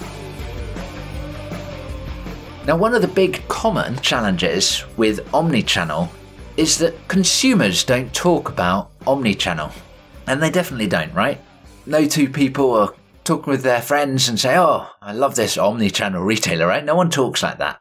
Now, 2.66 2.76
one 2.76 2.96
of 2.96 3.04
the 3.04 3.08
big 3.08 3.48
common 3.48 3.98
challenges 4.00 4.84
with 4.98 5.24
omnichannel 5.28 6.10
is 6.58 6.80
that 6.80 7.08
consumers 7.08 7.84
don't 7.84 8.14
talk 8.14 8.50
about 8.50 9.00
omnichannel. 9.02 9.72
And 10.26 10.42
they 10.42 10.50
definitely 10.50 10.88
don't, 10.88 11.14
right? 11.14 11.40
No 11.86 12.06
two 12.06 12.30
people 12.30 12.74
are 12.74 12.94
talking 13.24 13.52
with 13.52 13.62
their 13.62 13.82
friends 13.82 14.28
and 14.28 14.40
say, 14.40 14.58
Oh, 14.58 14.90
I 15.02 15.14
love 15.14 15.36
this 15.36 15.56
omnichannel 15.56 16.26
retailer, 16.26 16.68
right? 16.68 16.84
No 16.84 16.96
one 16.96 17.10
talks 17.10 17.44
like 17.44 17.60
that. 17.60 17.80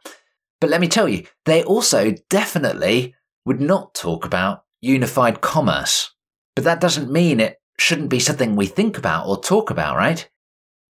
But 0.61 0.69
let 0.69 0.81
me 0.81 0.87
tell 0.87 1.09
you, 1.09 1.25
they 1.45 1.63
also 1.63 2.15
definitely 2.29 3.15
would 3.45 3.59
not 3.59 3.93
talk 3.93 4.25
about 4.25 4.63
unified 4.81 5.41
commerce. 5.41 6.11
But 6.55 6.63
that 6.63 6.81
doesn't 6.81 7.11
mean 7.11 7.39
it 7.39 7.57
shouldn't 7.79 8.09
be 8.09 8.19
something 8.19 8.55
we 8.55 8.65
think 8.65 8.97
about 8.97 9.27
or 9.27 9.41
talk 9.41 9.69
about, 9.69 9.97
right? 9.97 10.29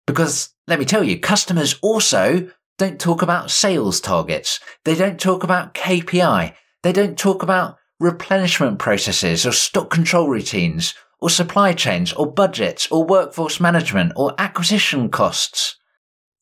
Because 0.06 0.54
let 0.68 0.80
me 0.80 0.86
tell 0.86 1.04
you, 1.04 1.20
customers 1.20 1.78
also 1.82 2.50
don't 2.78 3.00
talk 3.00 3.22
about 3.22 3.52
sales 3.52 4.00
targets. 4.00 4.60
They 4.86 4.96
don't 4.96 5.20
talk 5.20 5.44
about 5.44 5.74
KPI. 5.74 6.54
They 6.84 6.94
don't 6.94 7.18
talk 7.18 7.44
about 7.44 7.78
replenishment 8.00 8.80
processes 8.80 9.46
or 9.46 9.52
stock 9.52 9.90
control 9.90 10.30
routines 10.30 10.94
or 11.20 11.30
supply 11.30 11.74
chains 11.74 12.14
or 12.14 12.32
budgets 12.32 12.92
or 12.92 13.04
workforce 13.04 13.60
management 13.60 14.14
or 14.16 14.36
acquisition 14.38 15.10
costs. 15.10 15.76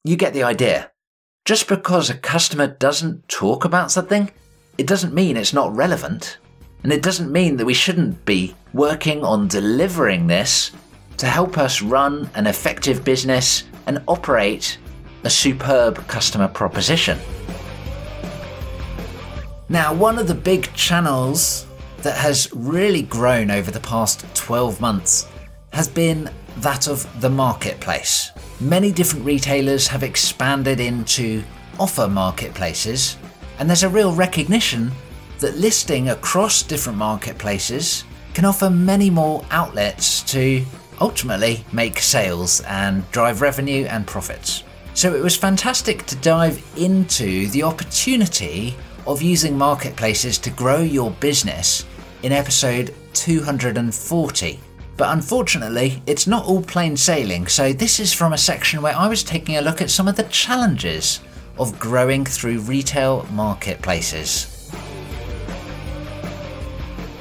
You 0.03 0.17
get 0.17 0.33
the 0.33 0.43
idea. 0.43 0.91
Just 1.45 1.67
because 1.67 2.09
a 2.09 2.17
customer 2.17 2.67
doesn't 2.67 3.27
talk 3.29 3.65
about 3.65 3.91
something 3.91 4.31
it 4.77 4.87
doesn't 4.87 5.13
mean 5.13 5.37
it's 5.37 5.53
not 5.53 5.75
relevant. 5.75 6.37
And 6.83 6.91
it 6.91 7.01
doesn't 7.01 7.31
mean 7.31 7.55
that 7.57 7.65
we 7.65 7.73
shouldn't 7.73 8.25
be 8.25 8.53
working 8.73 9.23
on 9.23 9.47
delivering 9.47 10.27
this 10.27 10.71
to 11.17 11.27
help 11.27 11.57
us 11.57 11.81
run 11.81 12.29
an 12.35 12.45
effective 12.45 13.03
business 13.03 13.63
and 13.87 14.03
operate 14.07 14.77
a 15.23 15.29
superb 15.29 16.05
customer 16.07 16.47
proposition. 16.47 17.17
Now, 19.67 19.95
one 19.95 20.19
of 20.19 20.27
the 20.27 20.36
big 20.36 20.72
channels 20.74 21.65
that 22.03 22.15
has 22.17 22.48
really 22.53 23.01
grown 23.01 23.50
over 23.50 23.72
the 23.72 23.79
past 23.79 24.24
12 24.36 24.79
months 24.79 25.27
has 25.74 25.88
been 25.88 26.29
that 26.57 26.88
of 26.88 27.07
the 27.19 27.31
marketplace. 27.31 28.31
Many 28.60 28.91
different 28.91 29.25
retailers 29.25 29.88
have 29.88 30.03
expanded 30.03 30.79
into 30.79 31.43
offer 31.79 32.07
marketplaces 32.07 33.17
and 33.57 33.67
there's 33.67 33.81
a 33.81 33.89
real 33.89 34.13
recognition 34.13 34.91
that 35.39 35.57
listing 35.57 36.10
across 36.10 36.62
different 36.62 37.00
marketplaces 37.00 38.03
can 38.36 38.45
offer 38.45 38.69
many 38.69 39.10
more 39.10 39.43
outlets 39.50 40.22
to 40.31 40.63
ultimately 41.01 41.65
make 41.74 42.00
sales 42.00 42.62
and 42.62 43.10
drive 43.12 43.41
revenue 43.41 43.86
and 43.86 44.05
profits. 44.05 44.63
So 44.93 45.15
it 45.15 45.24
was 45.24 45.36
fantastic 45.36 46.05
to 46.05 46.15
dive 46.17 46.63
into 46.77 47.48
the 47.48 47.63
opportunity 47.63 48.75
of 49.07 49.21
using 49.21 49.57
marketplaces 49.57 50.38
to 50.39 50.50
grow 50.50 50.79
your 50.79 51.12
business 51.12 51.85
in 52.24 52.31
episode 52.31 52.93
240. 53.13 54.59
But 54.97 55.12
unfortunately, 55.12 56.01
it's 56.07 56.27
not 56.27 56.45
all 56.45 56.62
plain 56.62 56.95
sailing, 56.95 57.47
so 57.47 57.74
this 57.74 58.00
is 58.00 58.13
from 58.13 58.33
a 58.33 58.38
section 58.38 58.81
where 58.81 58.95
I 58.95 59.07
was 59.07 59.24
taking 59.24 59.57
a 59.57 59.62
look 59.62 59.81
at 59.81 59.89
some 59.89 60.07
of 60.07 60.15
the 60.15 60.24
challenges 60.24 61.19
of 61.57 61.77
growing 61.79 62.25
through 62.25 62.59
retail 62.62 63.27
marketplaces. 63.31 64.71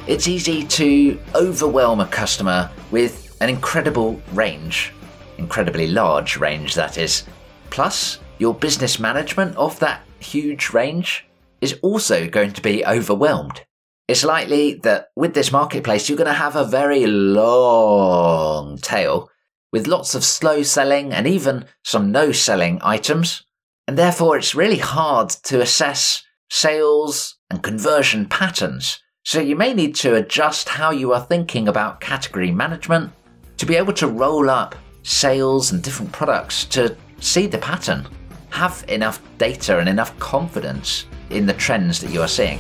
It's 0.07 0.29
easy 0.29 0.65
to 0.65 1.21
overwhelm 1.35 2.01
a 2.01 2.07
customer 2.07 2.71
with 2.91 3.37
an 3.41 3.49
incredible 3.49 4.21
range, 4.33 4.93
incredibly 5.39 5.89
large 5.89 6.37
range, 6.37 6.75
that 6.75 6.99
is. 6.99 7.25
Plus, 7.71 8.21
your 8.39 8.55
business 8.55 9.01
management 9.01 9.57
of 9.57 9.79
that 9.81 10.03
huge 10.21 10.71
range 10.71 11.27
is 11.65 11.79
also 11.83 12.29
going 12.29 12.53
to 12.53 12.63
be 12.63 12.87
overwhelmed. 12.87 13.65
It's 14.07 14.23
likely 14.23 14.75
that 14.85 15.09
with 15.17 15.35
this 15.35 15.51
marketplace, 15.51 16.09
you're 16.09 16.19
going 16.19 16.27
to 16.27 16.35
have 16.35 16.55
a 16.55 16.65
very 16.65 17.07
long 17.07 18.79
tail 18.79 19.29
with 19.73 19.89
lots 19.89 20.15
of 20.15 20.23
slow 20.23 20.63
selling 20.63 21.13
and 21.13 21.27
even 21.27 21.65
some 21.83 22.13
no 22.13 22.31
selling 22.31 22.79
items 22.83 23.45
and 23.87 23.99
therefore, 23.99 24.39
it's 24.39 24.55
really 24.55 24.79
hard 24.79 25.29
to 25.45 25.61
assess 25.61 26.23
sales 26.51 27.37
and 27.51 27.63
conversion 27.63 28.27
patterns. 28.27 29.01
So 29.25 29.41
you 29.41 29.57
may 29.57 29.75
need 29.75 29.95
to 29.97 30.15
adjust 30.15 30.69
how 30.69 30.91
you 30.91 31.13
are 31.13 31.21
thinking 31.21 31.69
about 31.69 32.01
category 32.01 32.51
management 32.51 33.13
to 33.59 33.67
be 33.67 33.77
able 33.77 33.93
to 33.95 34.09
roll 34.09 34.49
up 34.49 34.75
sales 35.03 35.73
and 35.73 35.83
different 35.83 36.13
products 36.13 36.65
to 36.67 36.97
see 37.21 37.47
the 37.47 37.59
pattern. 37.59 38.07
Have 38.51 38.85
enough 38.89 39.21
data 39.37 39.79
and 39.79 39.89
enough 39.89 40.19
confidence 40.19 41.07
in 41.35 41.47
the 41.47 41.53
trends 41.53 42.01
that 42.01 42.11
you 42.11 42.23
are 42.23 42.29
seeing. 42.29 42.59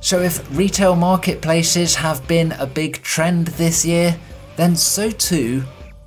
So, 0.00 0.20
if 0.20 0.46
retail 0.56 0.94
marketplaces 0.94 1.96
have 1.96 2.26
been 2.28 2.52
a 2.52 2.66
big 2.66 3.02
trend 3.02 3.48
this 3.48 3.84
year, 3.84 4.16
then 4.56 4.76
so 4.76 5.10
too 5.10 5.64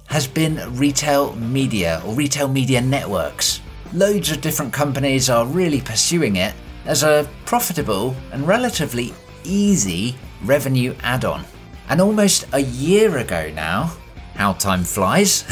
has 0.08 0.25
been 0.25 0.62
retail 0.75 1.36
media 1.36 2.01
or 2.05 2.15
retail 2.15 2.48
media 2.48 2.81
networks. 2.81 3.62
Loads 3.93 4.31
of 4.31 4.41
different 4.41 4.74
companies 4.74 5.29
are 5.29 5.46
really 5.46 5.81
pursuing 5.81 6.38
it 6.38 6.53
as 6.86 7.03
a 7.03 7.29
profitable 7.46 8.15
and 8.31 8.48
relatively 8.48 9.13
easy 9.43 10.15
revenue 10.43 10.96
add 11.03 11.25
on. 11.25 11.43
And 11.89 12.00
almost 12.00 12.46
a 12.53 12.60
year 12.60 13.17
ago 13.17 13.51
now, 13.53 13.91
how 14.39 14.53
time 14.53 14.86
flies, 14.86 15.43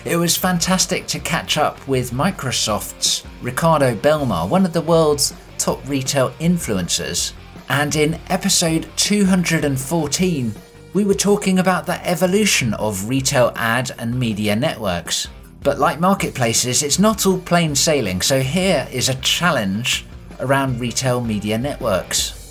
it 0.06 0.16
was 0.16 0.38
fantastic 0.38 1.06
to 1.06 1.18
catch 1.18 1.58
up 1.58 1.86
with 1.86 2.12
Microsoft's 2.12 3.24
Ricardo 3.42 3.94
Belmar, 3.94 4.48
one 4.48 4.64
of 4.64 4.72
the 4.72 4.80
world's 4.80 5.34
top 5.58 5.86
retail 5.86 6.30
influencers. 6.40 7.34
And 7.68 7.94
in 7.94 8.18
episode 8.30 8.88
214, 8.96 10.54
we 10.94 11.04
were 11.04 11.12
talking 11.12 11.58
about 11.58 11.84
the 11.84 12.02
evolution 12.08 12.72
of 12.74 13.06
retail 13.06 13.52
ad 13.54 13.90
and 13.98 14.18
media 14.18 14.56
networks. 14.56 15.28
But 15.62 15.78
like 15.78 16.00
marketplaces, 16.00 16.82
it's 16.82 16.98
not 16.98 17.26
all 17.26 17.38
plain 17.38 17.74
sailing, 17.74 18.22
so 18.22 18.40
here 18.40 18.88
is 18.90 19.10
a 19.10 19.14
challenge 19.16 20.06
around 20.40 20.80
retail 20.80 21.20
media 21.20 21.58
networks. 21.58 22.50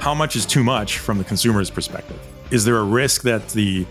How 0.00 0.12
much 0.12 0.36
is 0.36 0.44
too 0.44 0.62
much 0.62 0.98
from 0.98 1.16
the 1.16 1.24
consumer's 1.24 1.70
perspective? 1.70 2.27
Is 2.50 2.64
there 2.64 2.76
a 2.76 2.84
risk 2.84 3.22
that 3.22 3.48
the 3.50 3.86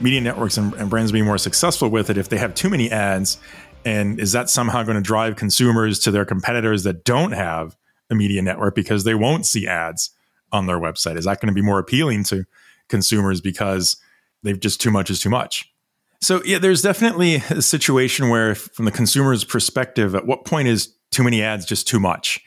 media 0.00 0.20
networks 0.20 0.56
and, 0.56 0.74
and 0.74 0.90
brands 0.90 1.12
be 1.12 1.22
more 1.22 1.38
successful 1.38 1.88
with 1.88 2.10
it 2.10 2.18
if 2.18 2.28
they 2.28 2.38
have 2.38 2.54
too 2.54 2.68
many 2.68 2.90
ads? 2.90 3.38
And 3.84 4.20
is 4.20 4.32
that 4.32 4.50
somehow 4.50 4.82
going 4.82 4.96
to 4.96 5.02
drive 5.02 5.36
consumers 5.36 5.98
to 6.00 6.10
their 6.10 6.24
competitors 6.24 6.84
that 6.84 7.04
don't 7.04 7.32
have 7.32 7.76
a 8.10 8.14
media 8.14 8.42
network 8.42 8.74
because 8.74 9.04
they 9.04 9.14
won't 9.14 9.46
see 9.46 9.66
ads 9.66 10.10
on 10.52 10.66
their 10.66 10.78
website? 10.78 11.16
Is 11.16 11.24
that 11.24 11.40
going 11.40 11.48
to 11.48 11.54
be 11.54 11.62
more 11.62 11.78
appealing 11.78 12.24
to 12.24 12.44
consumers 12.88 13.40
because 13.40 13.96
they've 14.42 14.60
just 14.60 14.80
too 14.80 14.90
much 14.90 15.10
is 15.10 15.20
too 15.20 15.30
much? 15.30 15.72
So 16.20 16.42
yeah, 16.44 16.58
there's 16.58 16.82
definitely 16.82 17.36
a 17.50 17.62
situation 17.62 18.28
where, 18.28 18.54
from 18.54 18.84
the 18.84 18.92
consumer's 18.92 19.42
perspective, 19.42 20.14
at 20.14 20.26
what 20.26 20.44
point 20.44 20.68
is 20.68 20.94
too 21.10 21.24
many 21.24 21.42
ads 21.42 21.64
just 21.64 21.88
too 21.88 21.98
much? 21.98 22.40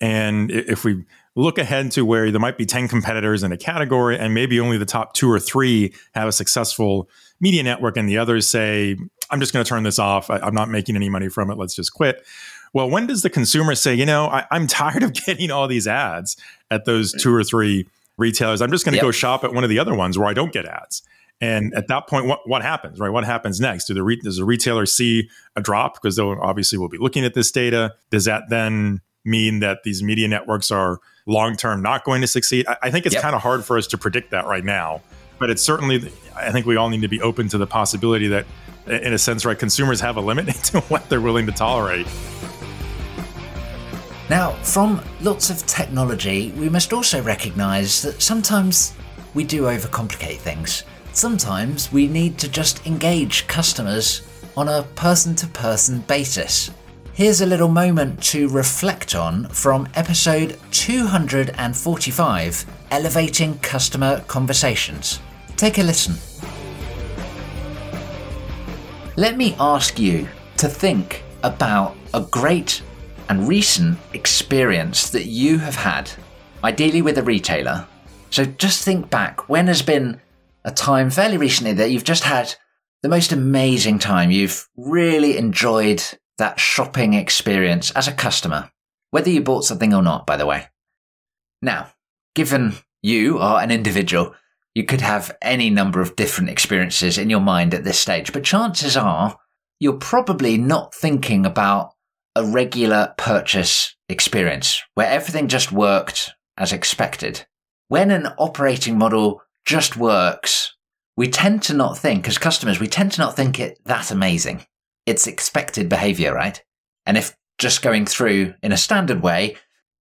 And 0.00 0.50
if 0.50 0.84
we 0.84 1.04
look 1.34 1.58
ahead 1.58 1.90
to 1.92 2.04
where 2.04 2.30
there 2.30 2.40
might 2.40 2.58
be 2.58 2.66
10 2.66 2.88
competitors 2.88 3.42
in 3.42 3.52
a 3.52 3.56
category 3.56 4.18
and 4.18 4.34
maybe 4.34 4.60
only 4.60 4.76
the 4.76 4.84
top 4.84 5.14
two 5.14 5.30
or 5.30 5.40
three 5.40 5.94
have 6.14 6.28
a 6.28 6.32
successful 6.32 7.08
media 7.40 7.62
network 7.62 7.96
and 7.96 8.08
the 8.08 8.18
others 8.18 8.46
say, 8.46 8.96
I'm 9.30 9.40
just 9.40 9.52
going 9.52 9.64
to 9.64 9.68
turn 9.68 9.82
this 9.82 9.98
off. 9.98 10.30
I, 10.30 10.46
am 10.46 10.54
not 10.54 10.68
making 10.68 10.94
any 10.94 11.08
money 11.08 11.28
from 11.28 11.50
it. 11.50 11.56
Let's 11.56 11.74
just 11.74 11.92
quit. 11.94 12.24
Well, 12.74 12.88
when 12.88 13.06
does 13.06 13.22
the 13.22 13.30
consumer 13.30 13.74
say, 13.74 13.94
you 13.94 14.06
know, 14.06 14.26
I, 14.26 14.46
am 14.50 14.66
tired 14.66 15.02
of 15.02 15.12
getting 15.26 15.50
all 15.50 15.68
these 15.68 15.86
ads 15.86 16.36
at 16.70 16.84
those 16.84 17.12
two 17.12 17.34
or 17.34 17.42
three 17.42 17.88
retailers? 18.18 18.60
I'm 18.60 18.70
just 18.70 18.84
going 18.84 18.92
to 18.92 18.98
yep. 18.98 19.04
go 19.04 19.10
shop 19.10 19.44
at 19.44 19.54
one 19.54 19.64
of 19.64 19.70
the 19.70 19.78
other 19.78 19.94
ones 19.94 20.18
where 20.18 20.28
I 20.28 20.34
don't 20.34 20.52
get 20.52 20.66
ads. 20.66 21.02
And 21.40 21.74
at 21.74 21.88
that 21.88 22.06
point, 22.06 22.26
what, 22.26 22.48
what 22.48 22.62
happens, 22.62 23.00
right? 23.00 23.10
What 23.10 23.24
happens 23.24 23.58
next? 23.58 23.86
Do 23.86 23.94
the 23.94 24.04
re- 24.04 24.16
does 24.16 24.36
the 24.36 24.44
retailer 24.44 24.86
see 24.86 25.28
a 25.56 25.60
drop 25.60 25.94
because 25.94 26.14
they'll 26.14 26.38
obviously 26.40 26.78
will 26.78 26.88
be 26.88 26.98
looking 26.98 27.24
at 27.24 27.34
this 27.34 27.50
data? 27.50 27.94
Does 28.10 28.26
that 28.26 28.44
then 28.48 29.00
mean 29.24 29.60
that 29.60 29.82
these 29.84 30.02
media 30.02 30.28
networks 30.28 30.70
are 30.70 30.98
long 31.26 31.56
term 31.56 31.82
not 31.82 32.04
going 32.04 32.20
to 32.20 32.26
succeed? 32.26 32.66
I, 32.66 32.76
I 32.82 32.90
think 32.90 33.06
it's 33.06 33.14
yep. 33.14 33.22
kind 33.22 33.34
of 33.34 33.42
hard 33.42 33.64
for 33.64 33.78
us 33.78 33.86
to 33.88 33.98
predict 33.98 34.30
that 34.30 34.46
right 34.46 34.64
now. 34.64 35.02
But 35.38 35.50
it's 35.50 35.62
certainly, 35.62 36.12
I 36.36 36.52
think 36.52 36.66
we 36.66 36.76
all 36.76 36.88
need 36.88 37.02
to 37.02 37.08
be 37.08 37.20
open 37.20 37.48
to 37.48 37.58
the 37.58 37.66
possibility 37.66 38.28
that, 38.28 38.46
in 38.86 39.12
a 39.12 39.18
sense, 39.18 39.44
right, 39.44 39.58
consumers 39.58 40.00
have 40.00 40.16
a 40.16 40.20
limit 40.20 40.54
to 40.64 40.80
what 40.82 41.08
they're 41.08 41.20
willing 41.20 41.46
to 41.46 41.52
tolerate. 41.52 42.06
Now, 44.30 44.52
from 44.62 45.02
lots 45.20 45.50
of 45.50 45.66
technology, 45.66 46.52
we 46.52 46.68
must 46.68 46.92
also 46.92 47.22
recognize 47.22 48.02
that 48.02 48.22
sometimes 48.22 48.94
we 49.34 49.44
do 49.44 49.62
overcomplicate 49.62 50.38
things. 50.38 50.84
Sometimes 51.12 51.92
we 51.92 52.06
need 52.08 52.38
to 52.38 52.48
just 52.48 52.86
engage 52.86 53.46
customers 53.46 54.22
on 54.56 54.68
a 54.68 54.82
person 54.94 55.34
to 55.36 55.46
person 55.48 56.00
basis. 56.00 56.70
Here's 57.14 57.42
a 57.42 57.46
little 57.46 57.68
moment 57.68 58.22
to 58.24 58.48
reflect 58.48 59.14
on 59.14 59.46
from 59.48 59.86
episode 59.94 60.58
245 60.70 62.66
Elevating 62.90 63.58
Customer 63.58 64.20
Conversations. 64.28 65.20
Take 65.58 65.76
a 65.76 65.82
listen. 65.82 66.14
Let 69.16 69.36
me 69.36 69.54
ask 69.60 69.98
you 69.98 70.26
to 70.56 70.68
think 70.68 71.22
about 71.42 71.98
a 72.14 72.22
great 72.22 72.82
and 73.28 73.46
recent 73.46 73.98
experience 74.14 75.10
that 75.10 75.26
you 75.26 75.58
have 75.58 75.76
had, 75.76 76.10
ideally 76.64 77.02
with 77.02 77.18
a 77.18 77.22
retailer. 77.22 77.86
So 78.30 78.46
just 78.46 78.86
think 78.86 79.10
back 79.10 79.50
when 79.50 79.66
has 79.66 79.82
been 79.82 80.18
a 80.64 80.70
time 80.70 81.10
fairly 81.10 81.36
recently 81.36 81.74
that 81.74 81.90
you've 81.90 82.04
just 82.04 82.24
had 82.24 82.54
the 83.02 83.10
most 83.10 83.32
amazing 83.32 83.98
time. 83.98 84.30
You've 84.30 84.66
really 84.78 85.36
enjoyed 85.36 86.02
that 86.38 86.60
shopping 86.60 87.14
experience 87.14 87.90
as 87.92 88.08
a 88.08 88.12
customer, 88.12 88.70
whether 89.10 89.30
you 89.30 89.42
bought 89.42 89.64
something 89.64 89.92
or 89.92 90.02
not, 90.02 90.26
by 90.26 90.36
the 90.36 90.46
way. 90.46 90.66
Now, 91.60 91.92
given 92.34 92.74
you 93.02 93.38
are 93.38 93.60
an 93.60 93.70
individual, 93.70 94.34
you 94.74 94.84
could 94.84 95.00
have 95.00 95.36
any 95.42 95.70
number 95.70 96.00
of 96.00 96.16
different 96.16 96.50
experiences 96.50 97.18
in 97.18 97.28
your 97.28 97.40
mind 97.40 97.74
at 97.74 97.84
this 97.84 97.98
stage, 97.98 98.32
but 98.32 98.44
chances 98.44 98.96
are 98.96 99.38
you're 99.78 99.92
probably 99.94 100.56
not 100.56 100.94
thinking 100.94 101.44
about 101.44 101.92
a 102.34 102.44
regular 102.44 103.14
purchase 103.18 103.94
experience 104.08 104.82
where 104.94 105.10
everything 105.10 105.48
just 105.48 105.72
worked 105.72 106.32
as 106.56 106.72
expected. 106.72 107.46
When 107.88 108.10
an 108.10 108.28
operating 108.38 108.96
model 108.96 109.42
just 109.66 109.96
works, 109.96 110.74
we 111.16 111.28
tend 111.28 111.62
to 111.64 111.74
not 111.74 111.98
think, 111.98 112.26
as 112.26 112.38
customers, 112.38 112.80
we 112.80 112.88
tend 112.88 113.12
to 113.12 113.20
not 113.20 113.36
think 113.36 113.60
it 113.60 113.78
that 113.84 114.10
amazing. 114.10 114.64
It's 115.06 115.26
expected 115.26 115.88
behavior, 115.88 116.34
right? 116.34 116.62
And 117.06 117.16
if 117.16 117.36
just 117.58 117.82
going 117.82 118.06
through 118.06 118.54
in 118.62 118.72
a 118.72 118.76
standard 118.76 119.22
way 119.22 119.56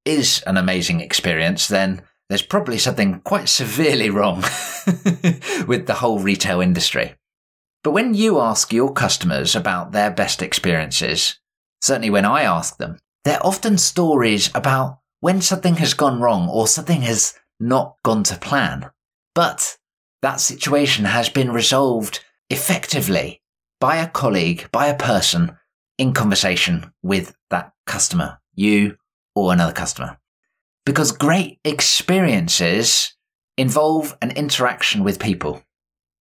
is 0.05 0.43
an 0.47 0.57
amazing 0.57 0.99
experience, 0.99 1.67
then 1.67 2.01
there's 2.29 2.41
probably 2.41 2.77
something 2.77 3.19
quite 3.21 3.49
severely 3.49 4.09
wrong 4.09 4.37
with 5.67 5.85
the 5.85 5.97
whole 5.99 6.19
retail 6.19 6.61
industry. 6.61 7.15
But 7.83 7.91
when 7.91 8.13
you 8.13 8.39
ask 8.39 8.71
your 8.71 8.93
customers 8.93 9.55
about 9.55 9.91
their 9.91 10.11
best 10.11 10.41
experiences, 10.41 11.39
certainly 11.81 12.09
when 12.09 12.25
I 12.25 12.43
ask 12.43 12.77
them, 12.77 12.99
they're 13.25 13.45
often 13.45 13.77
stories 13.77 14.49
about 14.55 14.99
when 15.19 15.41
something 15.41 15.75
has 15.75 15.93
gone 15.93 16.21
wrong 16.21 16.47
or 16.47 16.67
something 16.67 17.01
has 17.01 17.33
not 17.59 17.95
gone 18.03 18.23
to 18.23 18.37
plan. 18.37 18.91
But 19.35 19.77
that 20.21 20.39
situation 20.39 21.05
has 21.05 21.29
been 21.29 21.51
resolved 21.51 22.23
effectively 22.49 23.40
by 23.82 23.98
a 23.98 24.08
colleague, 24.08 24.70
by 24.72 24.86
a 24.86 24.96
person 24.96 25.58
in 25.98 26.13
conversation 26.13 26.94
with 27.02 27.36
that 27.50 27.74
customer, 27.86 28.39
you 28.54 28.96
or 29.36 29.52
another 29.52 29.74
customer. 29.74 30.17
Because 30.86 31.12
great 31.12 31.60
experiences 31.65 33.13
involve 33.58 34.15
an 34.22 34.32
interaction 34.32 35.04
with 35.04 35.20
people. 35.20 35.63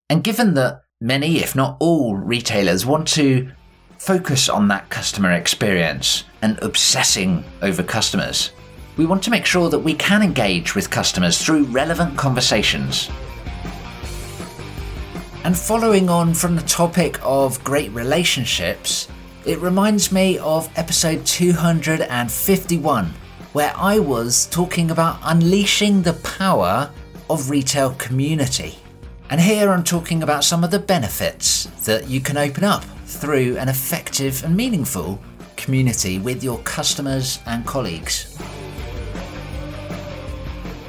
And 0.09 0.23
given 0.23 0.55
that 0.55 0.83
many, 1.01 1.39
if 1.39 1.57
not 1.57 1.79
all, 1.81 2.15
retailers 2.15 2.87
want 2.87 3.09
to 3.09 3.51
focus 3.99 4.51
on 4.51 4.69
that 4.69 4.91
customer 4.91 5.33
experience 5.33 6.25
and 6.43 6.59
obsessing 6.63 7.43
over 7.63 7.83
customers, 7.83 8.53
we 8.99 9.07
want 9.07 9.23
to 9.25 9.31
make 9.31 9.47
sure 9.47 9.71
that 9.71 9.79
we 9.79 9.95
can 9.95 10.23
engage 10.23 10.75
with 10.75 10.91
customers 10.91 11.43
through 11.43 11.65
relevant 11.65 12.19
conversations. 12.19 13.09
And 15.47 15.57
following 15.57 16.11
on 16.11 16.35
from 16.35 16.57
the 16.57 16.63
topic 16.63 17.21
of 17.23 17.63
great 17.63 17.93
relationships, 17.93 19.07
it 19.45 19.61
reminds 19.61 20.11
me 20.11 20.39
of 20.39 20.69
episode 20.77 21.25
251, 21.25 23.15
where 23.53 23.73
I 23.77 24.01
was 24.01 24.47
talking 24.47 24.91
about 24.91 25.21
unleashing 25.23 26.03
the 26.03 26.15
power 26.15 26.91
of 27.31 27.49
retail 27.49 27.91
community. 27.95 28.77
And 29.31 29.41
here 29.41 29.71
I'm 29.71 29.85
talking 29.85 30.25
about 30.25 30.43
some 30.43 30.65
of 30.65 30.73
the 30.73 30.81
benefits 30.81 31.67
that 31.85 32.09
you 32.09 32.21
can 32.21 32.37
open 32.37 32.65
up 32.65 32.83
through 33.05 33.57
an 33.57 33.69
effective 33.69 34.43
and 34.43 34.57
meaningful 34.57 35.21
community 35.57 36.19
with 36.19 36.43
your 36.43 36.59
customers 36.65 37.39
and 37.47 37.65
colleagues 37.65 38.37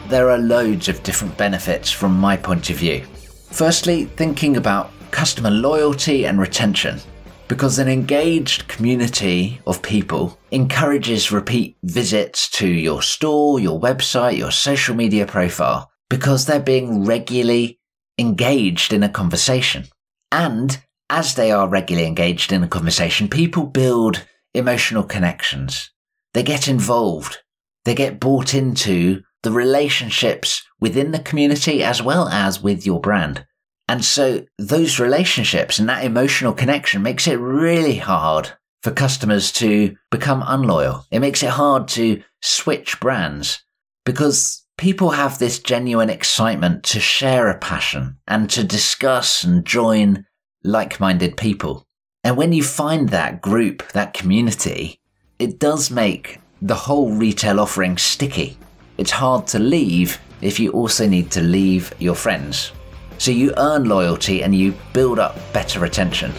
there 0.09 0.29
are 0.29 0.37
loads 0.37 0.87
of 0.87 1.03
different 1.03 1.35
benefits 1.35 1.91
from 1.91 2.17
my 2.17 2.37
point 2.37 2.69
of 2.69 2.77
view. 2.77 3.05
Firstly, 3.51 4.05
thinking 4.05 4.57
about 4.57 4.91
customer 5.11 5.49
loyalty 5.49 6.25
and 6.25 6.39
retention, 6.39 6.99
because 7.47 7.79
an 7.79 7.87
engaged 7.87 8.67
community 8.67 9.59
of 9.65 9.81
people 9.81 10.37
encourages 10.51 11.31
repeat 11.31 11.77
visits 11.83 12.49
to 12.51 12.67
your 12.67 13.01
store, 13.01 13.59
your 13.59 13.79
website, 13.79 14.37
your 14.37 14.51
social 14.51 14.95
media 14.95 15.25
profile, 15.25 15.89
because 16.09 16.45
they're 16.45 16.59
being 16.59 17.05
regularly 17.05 17.79
engaged 18.19 18.93
in 18.93 19.03
a 19.03 19.09
conversation. 19.09 19.85
And 20.31 20.79
as 21.09 21.35
they 21.35 21.51
are 21.51 21.69
regularly 21.69 22.07
engaged 22.07 22.51
in 22.51 22.63
a 22.63 22.67
conversation, 22.67 23.27
people 23.29 23.65
build 23.65 24.25
emotional 24.53 25.03
connections. 25.03 25.89
They 26.33 26.43
get 26.43 26.67
involved. 26.67 27.37
They 27.85 27.95
get 27.95 28.19
bought 28.19 28.53
into 28.53 29.21
the 29.43 29.51
relationships 29.51 30.63
within 30.79 31.11
the 31.11 31.19
community 31.19 31.83
as 31.83 32.01
well 32.01 32.27
as 32.29 32.61
with 32.61 32.85
your 32.85 32.99
brand. 32.99 33.45
And 33.87 34.03
so 34.03 34.45
those 34.57 34.99
relationships 34.99 35.79
and 35.79 35.87
that 35.87 36.03
emotional 36.03 36.53
connection 36.53 37.01
makes 37.01 37.27
it 37.27 37.39
really 37.39 37.97
hard 37.97 38.51
for 38.83 38.91
customers 38.91 39.51
to 39.53 39.95
become 40.11 40.43
unloyal. 40.45 41.05
It 41.11 41.19
makes 41.19 41.41
it 41.41 41.49
hard 41.49 41.87
to 41.89 42.21
switch 42.41 42.99
brands 42.99 43.63
because 44.05 44.65
people 44.77 45.11
have 45.11 45.39
this 45.39 45.59
genuine 45.59 46.09
excitement 46.09 46.83
to 46.83 46.99
share 46.99 47.49
a 47.49 47.57
passion 47.57 48.17
and 48.27 48.49
to 48.51 48.63
discuss 48.63 49.43
and 49.43 49.65
join 49.65 50.25
like-minded 50.63 51.37
people. 51.37 51.85
And 52.23 52.35
when 52.35 52.51
you 52.51 52.63
find 52.63 53.09
that 53.09 53.41
group, 53.41 53.87
that 53.93 54.13
community, 54.13 54.99
it 55.39 55.59
does 55.59 55.89
make 55.89 56.39
the 56.61 56.75
whole 56.75 57.11
retail 57.11 57.59
offering 57.59 57.97
sticky 57.97 58.57
it's 58.97 59.11
hard 59.11 59.47
to 59.47 59.59
leave 59.59 60.19
if 60.41 60.59
you 60.59 60.71
also 60.71 61.07
need 61.07 61.31
to 61.31 61.41
leave 61.41 61.93
your 61.99 62.15
friends. 62.15 62.71
So 63.17 63.31
you 63.31 63.53
earn 63.57 63.85
loyalty 63.85 64.43
and 64.43 64.53
you 64.53 64.73
build 64.93 65.19
up 65.19 65.37
better 65.53 65.79
retention. 65.79 66.31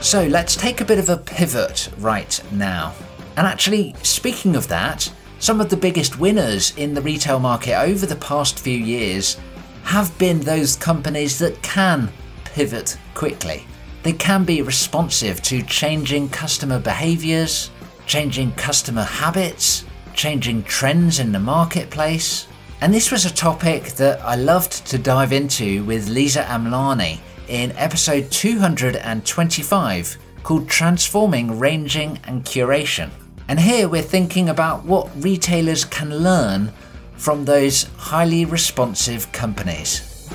So 0.00 0.26
let's 0.26 0.56
take 0.56 0.80
a 0.80 0.84
bit 0.84 0.98
of 0.98 1.08
a 1.08 1.16
pivot 1.16 1.90
right 1.98 2.42
now. 2.52 2.92
And 3.36 3.46
actually, 3.46 3.94
speaking 4.02 4.56
of 4.56 4.68
that, 4.68 5.12
some 5.38 5.60
of 5.60 5.70
the 5.70 5.76
biggest 5.76 6.18
winners 6.18 6.76
in 6.76 6.94
the 6.94 7.02
retail 7.02 7.38
market 7.38 7.80
over 7.80 8.06
the 8.06 8.16
past 8.16 8.60
few 8.60 8.78
years 8.78 9.38
have 9.84 10.16
been 10.18 10.40
those 10.40 10.76
companies 10.76 11.38
that 11.38 11.60
can 11.62 12.12
pivot 12.44 12.96
quickly. 13.14 13.66
They 14.02 14.12
can 14.12 14.44
be 14.44 14.62
responsive 14.62 15.42
to 15.42 15.62
changing 15.62 16.28
customer 16.28 16.78
behaviors, 16.78 17.70
changing 18.06 18.52
customer 18.52 19.04
habits, 19.04 19.84
changing 20.14 20.62
trends 20.64 21.18
in 21.18 21.32
the 21.32 21.38
marketplace. 21.38 22.46
And 22.80 22.92
this 22.92 23.10
was 23.10 23.24
a 23.24 23.32
topic 23.32 23.84
that 23.92 24.20
I 24.22 24.34
loved 24.34 24.86
to 24.86 24.98
dive 24.98 25.32
into 25.32 25.84
with 25.84 26.08
Lisa 26.08 26.42
Amlani 26.42 27.20
in 27.48 27.72
episode 27.72 28.30
225 28.30 30.18
called 30.42 30.68
Transforming 30.68 31.58
Ranging 31.58 32.18
and 32.24 32.44
Curation. 32.44 33.10
And 33.48 33.60
here 33.60 33.88
we're 33.88 34.02
thinking 34.02 34.48
about 34.48 34.84
what 34.84 35.10
retailers 35.22 35.84
can 35.84 36.18
learn 36.18 36.72
from 37.16 37.44
those 37.44 37.84
highly 37.96 38.44
responsive 38.44 39.30
companies. 39.32 40.28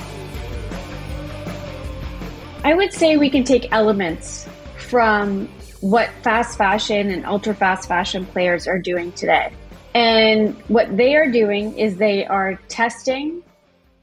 I 2.63 2.73
would 2.73 2.93
say 2.93 3.17
we 3.17 3.29
can 3.29 3.43
take 3.43 3.71
elements 3.71 4.47
from 4.77 5.49
what 5.81 6.09
fast 6.23 6.57
fashion 6.57 7.11
and 7.11 7.25
ultra 7.25 7.53
fast 7.53 7.87
fashion 7.87 8.25
players 8.25 8.67
are 8.67 8.79
doing 8.79 9.11
today. 9.13 9.51
And 9.93 10.55
what 10.67 10.95
they 10.95 11.15
are 11.15 11.31
doing 11.31 11.77
is 11.77 11.97
they 11.97 12.25
are 12.25 12.59
testing 12.67 13.43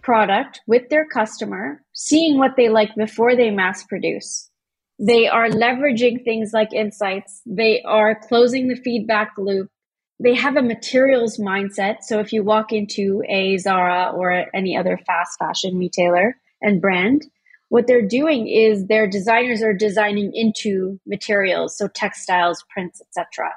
product 0.03 0.61
with 0.67 0.89
their 0.91 1.07
customer, 1.07 1.83
seeing 1.93 2.39
what 2.39 2.57
they 2.57 2.69
like 2.69 2.95
before 2.95 3.35
they 3.35 3.51
mass 3.51 3.85
produce. 3.85 4.51
They 4.99 5.27
are 5.27 5.49
leveraging 5.49 6.25
things 6.25 6.53
like 6.53 6.73
insights. 6.73 7.43
They 7.47 7.83
are 7.83 8.15
closing 8.15 8.69
the 8.69 8.77
feedback 8.77 9.33
loop. 9.39 9.71
They 10.21 10.35
have 10.35 10.57
a 10.57 10.63
materials 10.63 11.39
mindset. 11.39 12.03
So 12.03 12.21
if 12.21 12.33
you 12.33 12.45
walk 12.45 12.73
into 12.73 13.23
a 13.29 13.57
Zara 13.59 14.13
or 14.15 14.47
any 14.55 14.77
other 14.77 14.99
fast 15.07 15.39
fashion 15.39 15.79
retailer 15.79 16.37
and 16.61 16.81
brand, 16.81 17.25
what 17.71 17.87
they're 17.89 18.07
doing 18.07 18.47
is 18.47 18.87
their 18.87 19.09
designers 19.09 19.63
are 19.63 19.73
designing 19.73 20.33
into 20.33 21.01
materials, 21.07 21.77
so 21.77 21.89
textiles, 21.89 22.65
prints, 22.73 23.01
etc. 23.01 23.51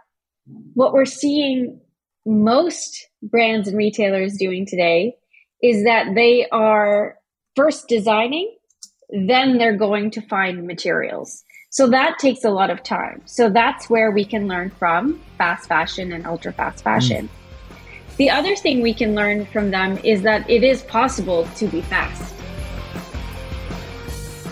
What 0.73 0.93
we're 0.93 1.05
seeing 1.05 1.79
most 2.27 3.07
brands 3.23 3.69
and 3.69 3.77
retailers 3.77 4.35
doing 4.37 4.65
today 4.65 5.15
is 5.63 5.85
that 5.85 6.13
they 6.13 6.47
are 6.49 7.15
first 7.55 7.87
designing, 7.87 8.53
then 9.25 9.57
they're 9.57 9.77
going 9.77 10.11
to 10.11 10.21
find 10.21 10.67
materials. 10.67 11.43
So 11.69 11.87
that 11.89 12.19
takes 12.19 12.43
a 12.43 12.49
lot 12.49 12.69
of 12.69 12.83
time. 12.83 13.21
So 13.25 13.49
that's 13.49 13.89
where 13.89 14.11
we 14.11 14.25
can 14.25 14.47
learn 14.47 14.71
from 14.71 15.21
fast 15.37 15.69
fashion 15.69 16.11
and 16.11 16.27
ultra 16.27 16.51
fast 16.51 16.83
fashion. 16.83 17.29
Mm. 17.29 18.17
The 18.17 18.29
other 18.29 18.55
thing 18.55 18.81
we 18.81 18.93
can 18.93 19.15
learn 19.15 19.45
from 19.45 19.71
them 19.71 19.97
is 20.03 20.21
that 20.23 20.49
it 20.49 20.63
is 20.63 20.81
possible 20.83 21.47
to 21.55 21.67
be 21.67 21.81
fast. 21.81 22.33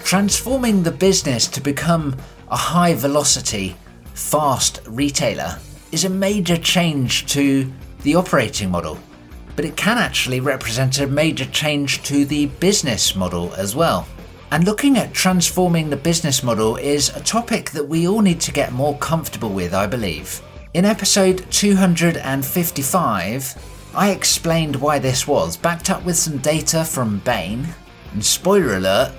Transforming 0.05 0.83
the 0.83 0.91
business 0.91 1.47
to 1.47 1.61
become 1.61 2.15
a 2.49 2.57
high 2.57 2.93
velocity, 2.93 3.75
fast 4.13 4.81
retailer 4.85 5.57
is 5.95 6.03
a 6.03 6.09
major 6.09 6.57
change 6.57 7.25
to 7.25 7.71
the 8.03 8.15
operating 8.15 8.69
model, 8.69 8.99
but 9.55 9.63
it 9.63 9.77
can 9.77 9.97
actually 9.97 10.41
represent 10.41 10.99
a 10.99 11.07
major 11.07 11.45
change 11.45 12.03
to 12.03 12.25
the 12.25 12.47
business 12.59 13.15
model 13.15 13.53
as 13.53 13.77
well. 13.77 14.05
And 14.51 14.65
looking 14.65 14.97
at 14.97 15.13
transforming 15.13 15.89
the 15.89 15.95
business 15.95 16.43
model 16.43 16.75
is 16.75 17.15
a 17.15 17.23
topic 17.23 17.71
that 17.71 17.87
we 17.87 18.09
all 18.09 18.19
need 18.19 18.41
to 18.41 18.51
get 18.51 18.73
more 18.73 18.97
comfortable 18.97 19.51
with, 19.51 19.73
I 19.73 19.87
believe. 19.87 20.41
In 20.73 20.83
episode 20.83 21.49
255, 21.49 23.91
I 23.95 24.09
explained 24.09 24.75
why 24.75 24.99
this 24.99 25.25
was, 25.25 25.55
backed 25.55 25.89
up 25.89 26.03
with 26.03 26.17
some 26.17 26.39
data 26.39 26.83
from 26.83 27.19
Bain. 27.19 27.69
And 28.11 28.21
spoiler 28.21 28.75
alert, 28.75 29.13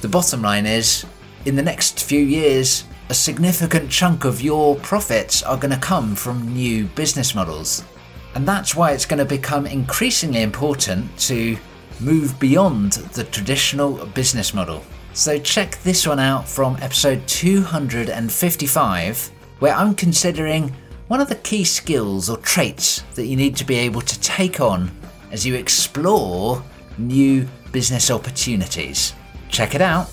the 0.00 0.06
bottom 0.06 0.42
line 0.42 0.66
is 0.66 1.04
in 1.44 1.56
the 1.56 1.62
next 1.62 2.04
few 2.04 2.20
years, 2.20 2.84
a 3.10 3.14
significant 3.14 3.90
chunk 3.90 4.24
of 4.24 4.40
your 4.40 4.76
profits 4.76 5.42
are 5.42 5.56
going 5.56 5.72
to 5.72 5.80
come 5.80 6.14
from 6.14 6.54
new 6.54 6.84
business 6.84 7.34
models. 7.34 7.82
And 8.36 8.46
that's 8.46 8.76
why 8.76 8.92
it's 8.92 9.04
going 9.04 9.18
to 9.18 9.24
become 9.24 9.66
increasingly 9.66 10.42
important 10.42 11.18
to 11.22 11.56
move 11.98 12.38
beyond 12.38 12.92
the 12.92 13.24
traditional 13.24 14.06
business 14.06 14.54
model. 14.54 14.84
So 15.12 15.40
check 15.40 15.82
this 15.82 16.06
one 16.06 16.20
out 16.20 16.48
from 16.48 16.78
episode 16.80 17.26
255, 17.26 19.30
where 19.58 19.74
I'm 19.74 19.96
considering 19.96 20.72
one 21.08 21.20
of 21.20 21.28
the 21.28 21.34
key 21.34 21.64
skills 21.64 22.30
or 22.30 22.36
traits 22.36 23.02
that 23.16 23.26
you 23.26 23.34
need 23.34 23.56
to 23.56 23.64
be 23.64 23.74
able 23.74 24.02
to 24.02 24.20
take 24.20 24.60
on 24.60 24.88
as 25.32 25.44
you 25.44 25.56
explore 25.56 26.62
new 26.96 27.48
business 27.72 28.08
opportunities. 28.08 29.14
Check 29.48 29.74
it 29.74 29.82
out. 29.82 30.08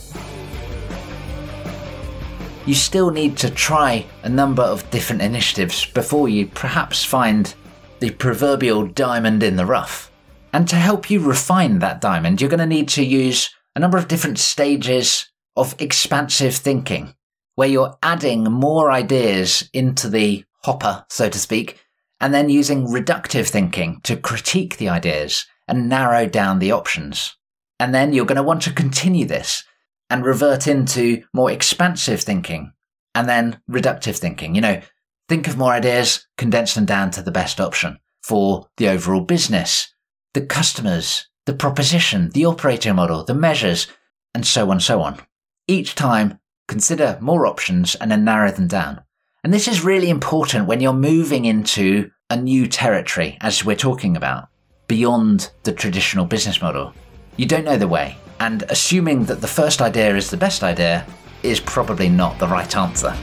You 2.68 2.74
still 2.74 3.12
need 3.12 3.38
to 3.38 3.50
try 3.50 4.06
a 4.24 4.30
number 4.30 4.62
of 4.62 4.90
different 4.92 5.22
initiatives 5.22 5.86
before 5.86 6.28
you 6.28 6.48
perhaps 6.48 7.02
find 7.02 7.56
the 8.02 8.10
proverbial 8.10 8.88
diamond 8.88 9.42
in 9.42 9.56
the 9.56 9.66
rough. 9.66 10.12
And 10.52 10.68
to 10.68 10.76
help 10.76 11.10
you 11.10 11.22
refine 11.22 11.80
that 11.80 12.02
diamond, 12.02 12.42
you're 12.42 12.50
going 12.50 12.60
to 12.60 12.66
need 12.66 12.90
to 12.90 13.06
use 13.06 13.50
a 13.74 13.80
number 13.80 13.98
of 13.98 14.10
different 14.10 14.38
stages 14.38 15.32
of 15.56 15.80
expansive 15.80 16.56
thinking, 16.56 17.16
where 17.56 17.70
you're 17.70 17.98
adding 18.04 18.44
more 18.44 18.92
ideas 18.92 19.70
into 19.72 20.10
the 20.10 20.44
hopper, 20.64 21.06
so 21.10 21.30
to 21.30 21.40
speak, 21.40 21.80
and 22.20 22.34
then 22.34 22.50
using 22.50 22.88
reductive 22.88 23.48
thinking 23.48 24.02
to 24.04 24.18
critique 24.18 24.76
the 24.76 24.90
ideas 24.90 25.46
and 25.70 25.88
narrow 25.88 26.28
down 26.28 26.60
the 26.60 26.74
options. 26.74 27.34
And 27.80 27.96
then 27.96 28.12
you're 28.12 28.26
going 28.26 28.36
to 28.36 28.44
want 28.44 28.64
to 28.64 28.74
continue 28.74 29.26
this 29.26 29.64
and 30.10 30.26
revert 30.26 30.68
into 30.68 31.24
more 31.34 31.52
expansive 31.52 32.22
thinking 32.22 32.72
and 33.16 33.28
then 33.28 33.62
reductive 33.70 34.18
thinking. 34.18 34.56
You 34.56 34.62
know, 34.62 34.82
think 35.28 35.48
of 35.48 35.58
more 35.58 35.72
ideas, 35.72 36.28
condense 36.38 36.74
them 36.74 36.86
down 36.86 37.12
to 37.12 37.22
the 37.22 37.32
best 37.32 37.60
option 37.60 38.00
for 38.24 38.68
the 38.78 38.90
overall 38.90 39.22
business, 39.22 39.94
the 40.34 40.46
customers, 40.46 41.28
the 41.46 41.54
proposition, 41.54 42.30
the 42.32 42.46
operating 42.46 42.96
model, 42.96 43.24
the 43.24 43.34
measures, 43.34 43.88
and 44.34 44.46
so 44.46 44.70
on 44.70 44.80
so 44.80 45.02
on. 45.02 45.20
Each 45.68 45.96
time, 45.96 46.40
consider 46.68 47.18
more 47.22 47.48
options 47.48 47.96
and 47.96 48.12
then 48.12 48.24
narrow 48.24 48.52
them 48.52 48.68
down. 48.68 49.02
And 49.44 49.54
this 49.54 49.68
is 49.68 49.84
really 49.84 50.10
important 50.10 50.68
when 50.68 50.82
you're 50.82 50.94
moving 50.94 51.46
into 51.46 52.12
a 52.30 52.36
new 52.36 52.68
territory, 52.68 53.38
as 53.42 53.64
we're 53.64 53.76
talking 53.76 54.18
about, 54.18 54.50
beyond 54.88 55.52
the 55.64 55.72
traditional 55.72 56.26
business 56.26 56.62
model. 56.62 56.94
You 57.38 57.46
don't 57.46 57.64
know 57.64 57.78
the 57.78 57.88
way, 57.88 58.18
and 58.40 58.64
assuming 58.70 59.26
that 59.26 59.42
the 59.42 59.48
first 59.48 59.82
idea 59.82 60.16
is 60.16 60.30
the 60.30 60.38
best 60.38 60.62
idea 60.64 61.06
is 61.44 61.60
probably 61.60 62.08
not 62.10 62.40
the 62.40 62.48
right 62.48 62.76
answer. 62.76 63.16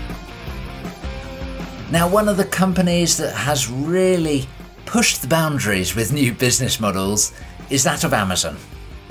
Now, 1.90 2.08
one 2.08 2.28
of 2.28 2.36
the 2.36 2.44
companies 2.44 3.16
that 3.18 3.34
has 3.34 3.68
really 3.70 4.46
pushed 4.86 5.22
the 5.22 5.28
boundaries 5.28 5.94
with 5.94 6.12
new 6.12 6.32
business 6.32 6.80
models 6.80 7.32
is 7.70 7.84
that 7.84 8.02
of 8.04 8.12
Amazon. 8.12 8.56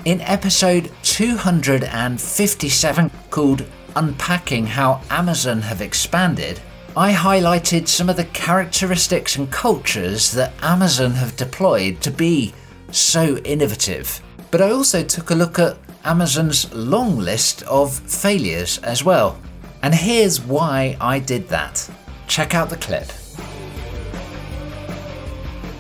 In 0.06 0.20
episode 0.22 0.92
257, 1.04 3.12
called 3.30 3.66
Unpacking 3.96 4.66
How 4.66 5.02
Amazon 5.10 5.62
Have 5.62 5.82
Expanded, 5.82 6.60
I 6.96 7.12
highlighted 7.14 7.88
some 7.88 8.08
of 8.10 8.18
the 8.18 8.26
characteristics 8.26 9.38
and 9.38 9.52
cultures 9.52 10.32
that 10.34 10.54
Amazon 10.62 11.12
have 11.12 11.38
deployed 11.38 12.02
to 12.02 12.12
be 12.12 12.54
so 12.92 13.38
innovative 13.38 14.22
but 14.54 14.62
I 14.62 14.70
also 14.70 15.04
took 15.04 15.32
a 15.32 15.34
look 15.34 15.58
at 15.58 15.80
Amazon's 16.06 16.74
long 16.74 17.18
list 17.18 17.64
of 17.64 17.98
failures 17.98 18.78
as 18.80 19.04
well. 19.04 19.40
And 19.82 19.94
here's 19.94 20.42
why 20.42 20.98
I 21.00 21.20
did 21.20 21.48
that. 21.50 21.90
Check 22.28 22.54
out 22.54 22.70
the 22.70 22.78
clip. 22.78 23.10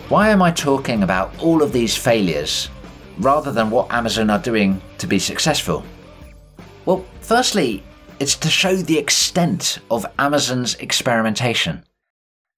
Why 0.10 0.30
am 0.30 0.42
I 0.42 0.52
talking 0.52 1.04
about 1.04 1.38
all 1.42 1.62
of 1.62 1.74
these 1.74 1.96
failures 1.96 2.70
rather 3.20 3.52
than 3.52 3.70
what 3.70 3.92
Amazon 3.92 4.30
are 4.30 4.40
doing 4.40 4.82
to 4.98 5.08
be 5.08 5.20
successful? 5.20 5.84
Well, 6.86 7.06
firstly, 7.22 7.84
it's 8.20 8.36
to 8.38 8.50
show 8.50 8.76
the 8.76 8.98
extent 8.98 9.80
of 9.90 10.06
Amazon's 10.20 10.76
experimentation. 10.76 11.84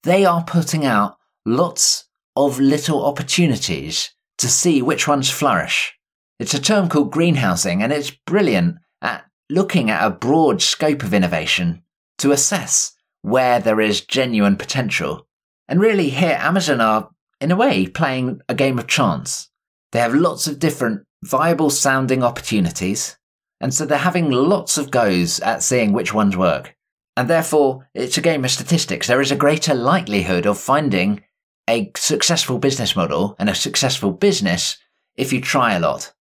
They 0.04 0.26
are 0.26 0.44
putting 0.44 0.86
out 0.86 1.18
lots 1.46 2.06
of 2.36 2.60
little 2.60 3.06
opportunities 3.06 4.12
to 4.38 4.48
see 4.48 4.82
which 4.82 5.08
ones 5.08 5.30
flourish. 5.30 5.95
It's 6.40 6.54
a 6.54 6.62
term 6.62 6.90
called 6.90 7.12
greenhousing, 7.12 7.82
and 7.82 7.94
it's 7.94 8.12
brilliant 8.12 8.78
at 9.02 9.26
looking 9.50 9.90
at 9.90 10.06
a 10.06 10.10
broad 10.10 10.62
scope 10.62 11.02
of 11.04 11.14
innovation 11.14 11.84
to 12.18 12.32
assess 12.32 12.94
where 13.22 13.60
there 13.60 13.80
is 13.80 14.02
genuine 14.02 14.58
potential. 14.58 15.28
And 15.68 15.80
really, 15.80 16.10
here, 16.10 16.38
Amazon 16.40 16.82
are, 16.82 17.10
in 17.40 17.52
a 17.52 17.56
way, 17.56 17.88
playing 17.88 18.42
a 18.50 18.56
game 18.56 18.78
of 18.78 18.88
chance. 18.88 19.50
They 19.92 20.00
have 20.00 20.14
lots 20.14 20.46
of 20.46 20.60
different 20.60 21.06
viable 21.24 21.70
sounding 21.70 22.22
opportunities, 22.22 23.18
and 23.62 23.74
so 23.74 23.86
they're 23.86 23.98
having 23.98 24.30
lots 24.30 24.78
of 24.78 24.92
goes 24.92 25.40
at 25.40 25.64
seeing 25.64 25.94
which 25.94 26.14
ones 26.14 26.36
work. 26.36 26.76
And 27.16 27.30
therefore, 27.30 27.90
it's 27.94 28.18
a 28.18 28.22
game 28.22 28.44
of 28.44 28.52
statistics. 28.52 29.08
There 29.08 29.22
is 29.22 29.32
a 29.32 29.38
greater 29.38 29.74
likelihood 29.74 30.46
of 30.46 30.60
finding 30.60 31.24
a 31.70 31.92
successful 31.96 32.60
business 32.60 32.96
model 32.96 33.36
and 33.40 33.50
a 33.50 33.56
successful 33.56 34.12
business 34.12 34.78
if 35.16 35.32
you 35.32 35.40
try 35.40 35.74
a 35.74 35.80
lot. 35.80 36.14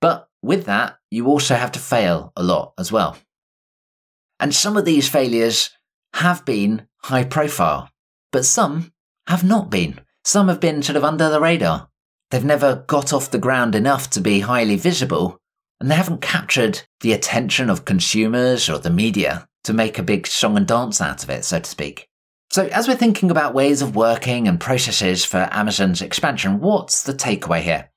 But 0.00 0.28
with 0.42 0.66
that, 0.66 0.98
you 1.10 1.26
also 1.26 1.54
have 1.54 1.72
to 1.72 1.78
fail 1.78 2.32
a 2.36 2.42
lot 2.42 2.72
as 2.78 2.92
well. 2.92 3.16
And 4.38 4.54
some 4.54 4.76
of 4.76 4.84
these 4.84 5.08
failures 5.08 5.70
have 6.14 6.44
been 6.44 6.86
high 7.02 7.24
profile. 7.24 7.90
but 8.32 8.44
some 8.44 8.92
have 9.28 9.42
not 9.44 9.70
been. 9.70 10.00
Some 10.24 10.48
have 10.48 10.60
been 10.60 10.82
sort 10.82 10.96
of 10.96 11.04
under 11.04 11.30
the 11.30 11.40
radar. 11.40 11.88
They've 12.30 12.44
never 12.44 12.84
got 12.86 13.12
off 13.12 13.30
the 13.30 13.38
ground 13.38 13.74
enough 13.74 14.10
to 14.10 14.20
be 14.20 14.40
highly 14.40 14.76
visible, 14.76 15.40
and 15.80 15.90
they 15.90 15.94
haven't 15.94 16.20
captured 16.20 16.82
the 17.00 17.12
attention 17.12 17.70
of 17.70 17.84
consumers 17.84 18.68
or 18.68 18.78
the 18.78 18.90
media 18.90 19.48
to 19.64 19.72
make 19.72 19.98
a 19.98 20.02
big 20.02 20.26
song 20.26 20.56
and 20.56 20.66
dance 20.66 21.00
out 21.00 21.22
of 21.22 21.30
it, 21.30 21.44
so 21.44 21.60
to 21.60 21.70
speak. 21.70 22.08
So, 22.50 22.66
as 22.66 22.88
we're 22.88 22.96
thinking 22.96 23.30
about 23.30 23.54
ways 23.54 23.82
of 23.82 23.96
working 23.96 24.48
and 24.48 24.60
processes 24.60 25.24
for 25.24 25.48
Amazon's 25.50 26.02
expansion, 26.02 26.60
what's 26.60 27.02
the 27.02 27.14
takeaway 27.14 27.60
here? 27.60 27.90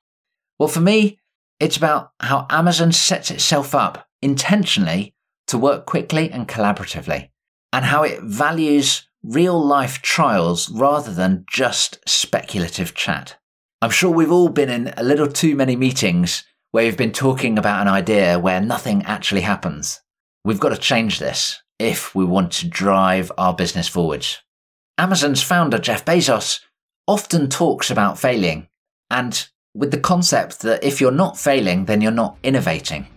Well, 0.58 0.70
for 0.70 0.82
me, 0.82 1.19
it's 1.60 1.78
about 1.78 2.12
how 2.20 2.46
Amazon 2.50 2.92
sets 2.92 3.32
itself 3.32 3.76
up 3.76 4.08
intentionally 4.22 5.14
to 5.48 5.58
work 5.58 5.86
quickly 5.86 6.32
and 6.32 6.48
collaboratively, 6.48 7.30
and 7.74 7.86
how 7.86 8.04
it 8.04 8.22
values 8.22 9.08
real 9.24 9.60
life 9.60 10.02
trials 10.02 10.70
rather 10.70 11.14
than 11.14 11.46
just 11.50 12.00
speculative 12.08 12.94
chat. 12.94 13.38
I'm 13.82 13.90
sure 13.90 14.12
we've 14.12 14.32
all 14.32 14.50
been 14.50 14.70
in 14.70 14.94
a 14.96 15.04
little 15.04 15.28
too 15.28 15.56
many 15.56 15.76
meetings 15.76 16.44
where 16.72 16.86
we've 16.86 16.98
been 16.98 17.12
talking 17.12 17.58
about 17.58 17.82
an 17.82 17.88
idea 17.88 18.38
where 18.38 18.62
nothing 18.62 19.04
actually 19.04 19.42
happens. 19.42 20.02
We've 20.46 20.60
got 20.60 20.70
to 20.70 20.78
change 20.78 21.20
this 21.20 21.62
if 21.80 22.14
we 22.14 22.26
want 22.26 22.52
to 22.54 22.68
drive 22.68 23.32
our 23.38 23.54
business 23.54 23.88
forwards. 23.88 24.42
Amazon's 24.98 25.42
founder, 25.42 25.80
Jeff 25.80 26.06
Bezos, 26.06 26.60
often 27.08 27.50
talks 27.50 27.90
about 27.90 28.20
failing 28.20 28.68
and 29.10 29.48
with 29.80 29.92
the 29.92 29.98
concept 29.98 30.60
that 30.60 30.84
if 30.84 31.00
you're 31.00 31.10
not 31.10 31.38
failing, 31.38 31.86
then 31.86 32.02
you're 32.02 32.12
not 32.12 32.36
innovating. 32.44 33.08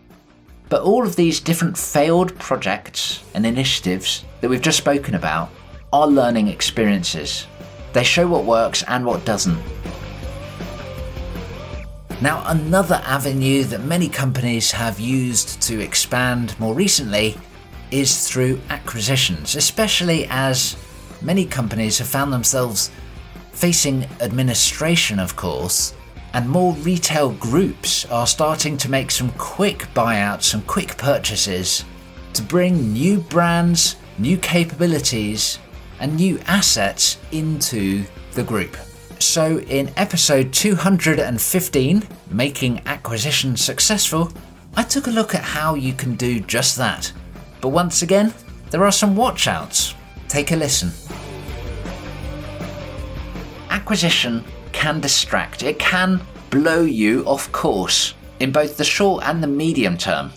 But 0.68 0.83
all 0.83 1.05
of 1.05 1.16
these 1.16 1.40
different 1.40 1.77
failed 1.77 2.38
projects 2.38 3.25
and 3.35 3.44
initiatives 3.44 4.25
that 4.40 4.48
we've 4.48 4.62
just 4.62 4.79
spoken 4.79 5.16
about 5.16 5.51
are 5.92 6.07
learning 6.07 6.46
experiences. 6.46 7.48
They 7.92 8.05
show 8.05 8.29
what 8.29 8.44
works 8.44 8.85
and 8.87 9.05
what 9.05 9.25
doesn't. 9.25 9.61
Now, 12.20 12.44
another 12.46 13.03
avenue 13.05 13.64
that 13.64 13.83
many 13.83 14.09
companies 14.09 14.70
have 14.70 15.01
used 15.01 15.61
to 15.62 15.81
expand 15.81 16.59
more 16.61 16.75
recently 16.75 17.37
is 17.90 18.29
through 18.29 18.61
acquisitions, 18.70 19.57
especially 19.57 20.29
as 20.31 20.77
many 21.20 21.44
companies 21.44 21.98
have 21.98 22.07
found 22.07 22.33
themselves 22.33 22.92
facing 23.51 24.05
administration, 24.20 25.18
of 25.18 25.35
course, 25.35 25.94
and 26.34 26.48
more 26.48 26.72
retail 26.74 27.30
groups 27.32 28.04
are 28.06 28.26
starting 28.26 28.76
to 28.78 28.90
make 28.90 29.10
some 29.10 29.30
quick 29.32 29.80
buyouts, 29.94 30.44
some 30.44 30.62
quick 30.62 30.96
purchases 30.96 31.84
to 32.32 32.42
bring 32.42 32.92
new 32.92 33.18
brands, 33.18 33.96
new 34.18 34.38
capabilities, 34.38 35.58
and 36.00 36.16
new 36.16 36.38
assets 36.46 37.18
into 37.30 38.04
the 38.32 38.42
group. 38.42 38.76
So, 39.18 39.60
in 39.60 39.92
episode 39.96 40.52
215, 40.52 42.02
Making 42.30 42.82
Acquisition 42.86 43.56
Successful, 43.56 44.32
I 44.74 44.82
took 44.82 45.06
a 45.06 45.10
look 45.10 45.34
at 45.34 45.42
how 45.42 45.74
you 45.74 45.92
can 45.92 46.16
do 46.16 46.40
just 46.40 46.76
that. 46.78 47.12
But 47.60 47.68
once 47.68 48.02
again, 48.02 48.34
there 48.70 48.84
are 48.84 48.90
some 48.90 49.14
watchouts. 49.14 49.94
Take 50.28 50.50
a 50.50 50.56
listen. 50.56 50.90
Acquisition 53.68 54.44
can 54.72 55.00
distract, 55.00 55.62
it 55.62 55.78
can 55.78 56.20
blow 56.50 56.82
you 56.82 57.24
off 57.24 57.50
course 57.52 58.14
in 58.40 58.52
both 58.52 58.76
the 58.76 58.85
short 58.85 59.24
and 59.24 59.42
the 59.42 59.46
medium 59.46 59.96
term. 59.96 60.32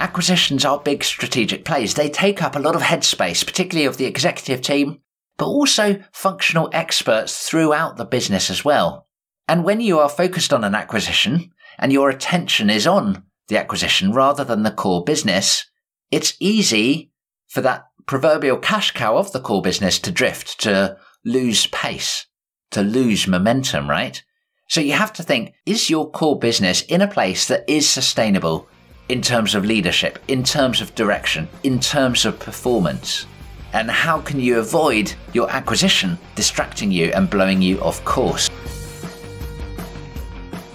Acquisitions 0.00 0.64
are 0.64 0.78
big 0.78 1.04
strategic 1.04 1.64
plays. 1.64 1.94
They 1.94 2.08
take 2.08 2.42
up 2.42 2.56
a 2.56 2.60
lot 2.60 2.74
of 2.74 2.82
headspace, 2.82 3.44
particularly 3.44 3.86
of 3.86 3.98
the 3.98 4.06
executive 4.06 4.62
team 4.62 5.00
but 5.40 5.46
also 5.46 5.98
functional 6.12 6.68
experts 6.70 7.48
throughout 7.48 7.96
the 7.96 8.04
business 8.04 8.50
as 8.50 8.62
well. 8.62 9.06
And 9.48 9.64
when 9.64 9.80
you 9.80 9.98
are 9.98 10.08
focused 10.10 10.52
on 10.52 10.64
an 10.64 10.74
acquisition 10.74 11.52
and 11.78 11.90
your 11.90 12.10
attention 12.10 12.68
is 12.68 12.86
on 12.86 13.22
the 13.48 13.56
acquisition 13.56 14.12
rather 14.12 14.44
than 14.44 14.64
the 14.64 14.70
core 14.70 15.02
business, 15.02 15.64
it's 16.10 16.36
easy 16.40 17.10
for 17.48 17.62
that 17.62 17.86
proverbial 18.04 18.58
cash 18.58 18.90
cow 18.90 19.16
of 19.16 19.32
the 19.32 19.40
core 19.40 19.62
business 19.62 19.98
to 20.00 20.10
drift, 20.10 20.60
to 20.60 20.98
lose 21.24 21.66
pace, 21.68 22.26
to 22.70 22.82
lose 22.82 23.26
momentum, 23.26 23.88
right? 23.88 24.22
So 24.68 24.80
you 24.80 24.92
have 24.92 25.12
to 25.14 25.22
think, 25.22 25.54
is 25.66 25.90
your 25.90 26.10
core 26.10 26.38
business 26.38 26.82
in 26.82 27.00
a 27.00 27.08
place 27.08 27.48
that 27.48 27.64
is 27.68 27.88
sustainable 27.88 28.68
in 29.08 29.20
terms 29.20 29.54
of 29.54 29.64
leadership, 29.64 30.20
in 30.28 30.44
terms 30.44 30.80
of 30.80 30.94
direction, 30.94 31.48
in 31.64 31.80
terms 31.80 32.24
of 32.24 32.38
performance? 32.38 33.26
And 33.72 33.90
how 33.90 34.20
can 34.20 34.38
you 34.40 34.58
avoid 34.60 35.12
your 35.32 35.50
acquisition 35.50 36.18
distracting 36.34 36.92
you 36.92 37.12
and 37.12 37.28
blowing 37.28 37.60
you 37.60 37.80
off 37.80 38.04
course? 38.04 38.48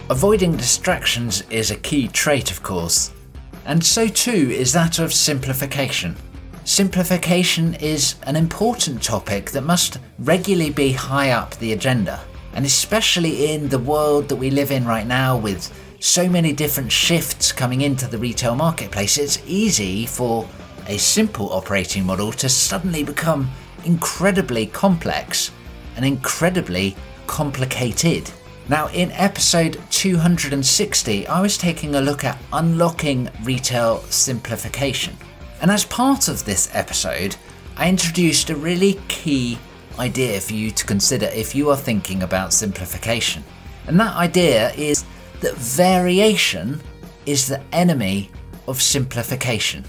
Avoiding 0.09 0.55
distractions 0.55 1.41
is 1.49 1.71
a 1.71 1.77
key 1.77 2.07
trait, 2.09 2.51
of 2.51 2.61
course, 2.61 3.13
and 3.65 3.83
so 3.83 4.07
too 4.07 4.51
is 4.51 4.71
that 4.73 4.99
of 4.99 5.13
simplification. 5.13 6.15
Simplification 6.65 7.75
is 7.75 8.15
an 8.23 8.35
important 8.35 9.03
topic 9.03 9.51
that 9.51 9.61
must 9.61 9.99
regularly 10.17 10.71
be 10.71 10.93
high 10.93 11.29
up 11.29 11.53
the 11.57 11.73
agenda, 11.73 12.19
and 12.53 12.65
especially 12.65 13.53
in 13.53 13.69
the 13.69 13.77
world 13.77 14.27
that 14.29 14.37
we 14.37 14.49
live 14.49 14.71
in 14.71 14.83
right 14.83 15.05
now 15.05 15.37
with 15.37 15.71
so 15.99 16.27
many 16.27 16.53
different 16.53 16.91
shifts 16.91 17.51
coming 17.51 17.81
into 17.81 18.07
the 18.07 18.17
retail 18.17 18.55
marketplace, 18.55 19.19
it's 19.19 19.43
easy 19.45 20.07
for 20.07 20.49
a 20.87 20.97
simple 20.97 21.53
operating 21.53 22.03
model 22.03 22.31
to 22.31 22.49
suddenly 22.49 23.03
become 23.03 23.47
incredibly 23.83 24.65
complex 24.65 25.51
and 25.95 26.03
incredibly 26.03 26.95
complicated. 27.27 28.31
Now, 28.69 28.87
in 28.87 29.11
episode 29.11 29.79
260, 29.91 31.27
I 31.27 31.41
was 31.41 31.59
taking 31.59 31.93
a 31.93 32.01
look 32.01 32.23
at 32.23 32.39
unlocking 32.51 33.29
retail 33.43 33.99
simplification. 34.09 35.15
And 35.61 35.71
as 35.71 35.85
part 35.85 36.27
of 36.27 36.45
this 36.45 36.69
episode, 36.73 37.35
I 37.77 37.89
introduced 37.89 38.49
a 38.49 38.55
really 38.55 38.99
key 39.07 39.57
idea 39.97 40.39
for 40.41 40.53
you 40.53 40.71
to 40.71 40.85
consider 40.85 41.27
if 41.27 41.55
you 41.55 41.69
are 41.69 41.77
thinking 41.77 42.23
about 42.23 42.53
simplification. 42.53 43.43
And 43.87 43.99
that 43.99 44.15
idea 44.15 44.71
is 44.73 45.05
that 45.41 45.55
variation 45.55 46.81
is 47.25 47.47
the 47.47 47.61
enemy 47.71 48.29
of 48.67 48.81
simplification. 48.81 49.83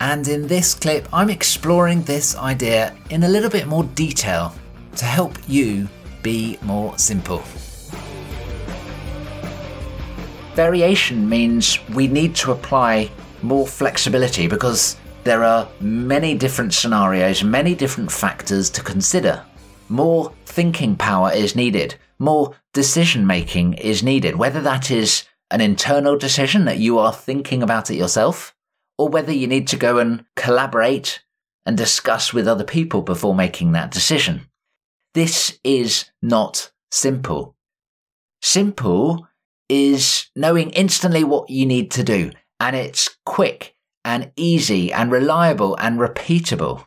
And 0.00 0.26
in 0.28 0.46
this 0.46 0.74
clip, 0.74 1.08
I'm 1.12 1.28
exploring 1.28 2.02
this 2.02 2.36
idea 2.36 2.96
in 3.10 3.24
a 3.24 3.28
little 3.28 3.50
bit 3.50 3.66
more 3.66 3.84
detail 3.84 4.54
to 4.96 5.04
help 5.04 5.36
you 5.46 5.88
be 6.22 6.58
more 6.62 6.96
simple. 6.98 7.42
Variation 10.54 11.28
means 11.28 11.78
we 11.90 12.06
need 12.06 12.34
to 12.36 12.52
apply 12.52 13.10
more 13.42 13.66
flexibility 13.66 14.46
because 14.46 14.96
there 15.30 15.44
are 15.44 15.68
many 15.78 16.34
different 16.34 16.74
scenarios, 16.74 17.44
many 17.44 17.72
different 17.72 18.10
factors 18.10 18.68
to 18.68 18.82
consider. 18.82 19.40
More 19.88 20.34
thinking 20.44 20.96
power 20.96 21.30
is 21.32 21.54
needed, 21.54 21.94
more 22.18 22.56
decision 22.72 23.28
making 23.28 23.74
is 23.74 24.02
needed, 24.02 24.34
whether 24.34 24.60
that 24.62 24.90
is 24.90 25.22
an 25.52 25.60
internal 25.60 26.18
decision 26.18 26.64
that 26.64 26.80
you 26.80 26.98
are 26.98 27.12
thinking 27.12 27.62
about 27.62 27.92
it 27.92 27.94
yourself, 27.94 28.56
or 28.98 29.08
whether 29.08 29.30
you 29.30 29.46
need 29.46 29.68
to 29.68 29.76
go 29.76 29.98
and 29.98 30.24
collaborate 30.34 31.22
and 31.64 31.76
discuss 31.76 32.32
with 32.32 32.48
other 32.48 32.64
people 32.64 33.00
before 33.00 33.32
making 33.32 33.70
that 33.70 33.92
decision. 33.92 34.48
This 35.14 35.60
is 35.62 36.06
not 36.20 36.72
simple. 36.90 37.54
Simple 38.42 39.28
is 39.68 40.28
knowing 40.34 40.70
instantly 40.70 41.22
what 41.22 41.50
you 41.50 41.66
need 41.66 41.92
to 41.92 42.02
do, 42.02 42.32
and 42.58 42.74
it's 42.74 43.16
quick 43.24 43.76
and 44.04 44.32
easy 44.36 44.92
and 44.92 45.10
reliable 45.12 45.76
and 45.76 45.98
repeatable. 45.98 46.86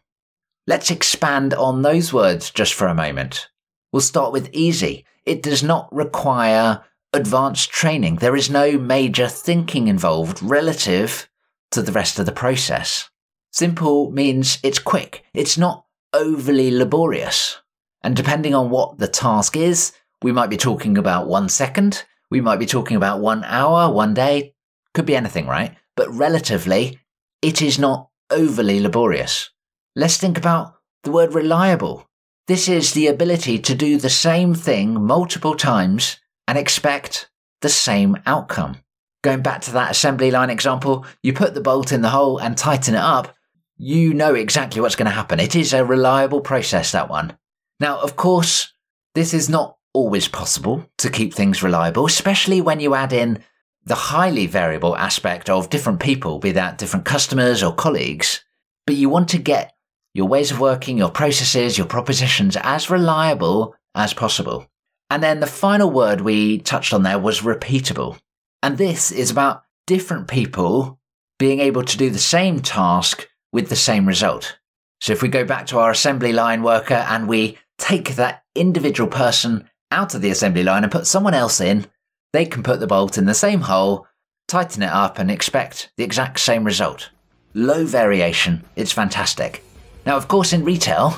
Let's 0.66 0.92
expand 0.92 1.54
on 1.54 1.82
those 1.82 2.14
words 2.14 2.50
just 2.50 2.74
for 2.74 2.88
a 2.88 2.96
moment. 2.96 3.50
We'll 3.92 4.02
start 4.02 4.32
with 4.32 4.50
easy. 4.54 5.06
It 5.26 5.44
does 5.44 5.62
not 5.64 5.94
require 5.94 6.84
advanced 7.14 7.70
training. 7.70 8.16
There 8.16 8.36
is 8.36 8.50
no 8.50 8.78
major 8.78 9.28
thinking 9.28 9.88
involved 9.88 10.42
relative 10.42 11.30
to 11.72 11.82
the 11.82 11.92
rest 11.92 12.20
of 12.20 12.26
the 12.26 12.32
process. 12.32 13.10
Simple 13.52 14.10
means 14.12 14.58
it's 14.64 14.80
quick, 14.80 15.24
it's 15.34 15.58
not 15.58 15.86
overly 16.12 16.72
laborious. 16.72 17.60
And 18.02 18.16
depending 18.16 18.56
on 18.56 18.70
what 18.70 18.98
the 18.98 19.08
task 19.08 19.56
is, 19.56 19.94
we 20.22 20.32
might 20.32 20.50
be 20.50 20.58
talking 20.58 20.98
about 20.98 21.28
one 21.28 21.50
second, 21.50 22.04
we 22.32 22.42
might 22.42 22.60
be 22.60 22.66
talking 22.66 22.98
about 22.98 23.22
one 23.22 23.44
hour, 23.44 23.92
one 23.92 24.14
day, 24.14 24.56
could 24.94 25.06
be 25.06 25.16
anything, 25.16 25.48
right? 25.48 25.76
But 25.96 26.10
relatively, 26.10 27.00
it 27.44 27.62
is 27.62 27.78
not 27.78 28.10
overly 28.32 28.80
laborious. 28.80 29.52
Let's 29.96 30.18
think 30.18 30.38
about 30.38 30.76
the 31.04 31.12
word 31.12 31.34
reliable. 31.34 32.10
This 32.48 32.70
is 32.70 32.94
the 32.94 33.08
ability 33.08 33.60
to 33.60 33.76
do 33.76 33.98
the 33.98 34.10
same 34.10 34.56
thing 34.56 35.06
multiple 35.06 35.56
times 35.56 36.18
and 36.48 36.58
expect 36.58 37.30
the 37.62 37.70
same 37.70 38.18
outcome. 38.26 38.78
Going 39.24 39.42
back 39.42 39.62
to 39.64 39.72
that 39.74 39.92
assembly 39.92 40.32
line 40.32 40.50
example, 40.50 41.06
you 41.22 41.34
put 41.34 41.54
the 41.54 41.62
bolt 41.62 41.92
in 41.92 42.02
the 42.02 42.10
hole 42.10 42.38
and 42.38 42.58
tighten 42.58 42.96
it 42.96 43.00
up, 43.00 43.36
you 43.78 44.14
know 44.14 44.36
exactly 44.36 44.82
what's 44.82 44.96
going 44.96 45.06
to 45.06 45.12
happen. 45.12 45.40
It 45.40 45.56
is 45.56 45.74
a 45.74 45.86
reliable 45.86 46.42
process, 46.42 46.94
that 46.94 47.10
one. 47.10 47.38
Now, 47.80 48.00
of 48.00 48.16
course, 48.16 48.74
this 49.16 49.34
is 49.34 49.50
not 49.50 49.78
always 49.94 50.28
possible 50.30 50.90
to 51.00 51.10
keep 51.10 51.34
things 51.34 51.62
reliable, 51.62 52.06
especially 52.06 52.62
when 52.62 52.80
you 52.80 52.96
add 52.96 53.12
in 53.12 53.44
the 53.86 53.96
highly 53.96 54.48
variable 54.48 54.96
aspect 54.96 55.50
of 55.50 55.70
different 55.70 56.00
people, 56.00 56.40
be 56.40 56.52
that 56.52 56.78
different 56.78 57.06
customers 57.06 57.62
or 57.62 57.74
colleagues. 57.74 58.44
But 58.86 58.96
you 58.96 59.10
want 59.10 59.30
to 59.30 59.38
get 59.38 59.74
your 60.14 60.28
ways 60.28 60.52
of 60.52 60.60
working, 60.60 60.98
your 60.98 61.10
processes, 61.10 61.78
your 61.78 61.88
propositions 61.88 62.56
as 62.62 62.90
reliable 62.90 63.76
as 63.96 64.14
possible. 64.14 64.68
And 65.10 65.22
then 65.22 65.40
the 65.40 65.48
final 65.48 65.90
word 65.92 66.22
we 66.22 66.60
touched 66.60 66.94
on 66.94 67.04
there 67.04 67.20
was 67.20 67.42
repeatable. 67.42 68.20
And 68.62 68.78
this 68.78 69.12
is 69.12 69.32
about 69.32 69.64
different 69.86 70.28
people 70.28 71.00
being 71.38 71.60
able 71.60 71.84
to 71.84 71.98
do 71.98 72.10
the 72.10 72.20
same 72.20 72.62
task 72.62 73.28
with 73.52 73.70
the 73.70 73.76
same 73.76 74.08
result. 74.08 74.58
So 75.02 75.12
if 75.12 75.22
we 75.22 75.28
go 75.28 75.44
back 75.44 75.68
to 75.68 75.80
our 75.80 75.92
assembly 75.92 76.32
line 76.32 76.64
worker 76.64 76.94
and 76.94 77.28
we 77.28 77.58
take 77.78 78.16
that 78.16 78.44
individual 78.56 79.10
person 79.10 79.70
out 79.92 80.16
of 80.16 80.22
the 80.22 80.30
assembly 80.30 80.64
line 80.64 80.84
and 80.84 80.92
put 80.92 81.06
someone 81.06 81.34
else 81.34 81.60
in, 81.60 81.86
they 82.34 82.46
can 82.46 82.64
put 82.64 82.80
the 82.80 82.88
bolt 82.88 83.18
in 83.18 83.26
the 83.26 83.34
same 83.34 83.62
hole, 83.62 84.08
tighten 84.48 84.82
it 84.82 84.90
up, 84.90 85.20
and 85.20 85.32
expect 85.32 85.92
the 85.96 86.04
exact 86.04 86.40
same 86.40 86.64
result. 86.64 87.10
Low 87.54 87.86
variation, 87.86 88.64
it's 88.76 88.92
fantastic. 88.92 89.64
Now, 90.06 90.18
of 90.18 90.28
course, 90.28 90.52
in 90.52 90.66
retail, 90.66 91.16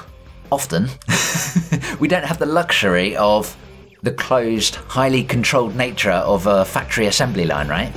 often, 0.51 0.89
we 1.99 2.10
don't 2.10 2.25
have 2.25 2.38
the 2.38 2.45
luxury 2.45 3.15
of 3.15 3.56
the 4.04 4.12
closed, 4.12 4.75
highly 4.75 5.23
controlled 5.23 5.75
nature 5.75 6.12
of 6.12 6.45
a 6.45 6.65
factory 6.65 7.08
assembly 7.08 7.45
line, 7.45 7.69
right? 7.69 7.93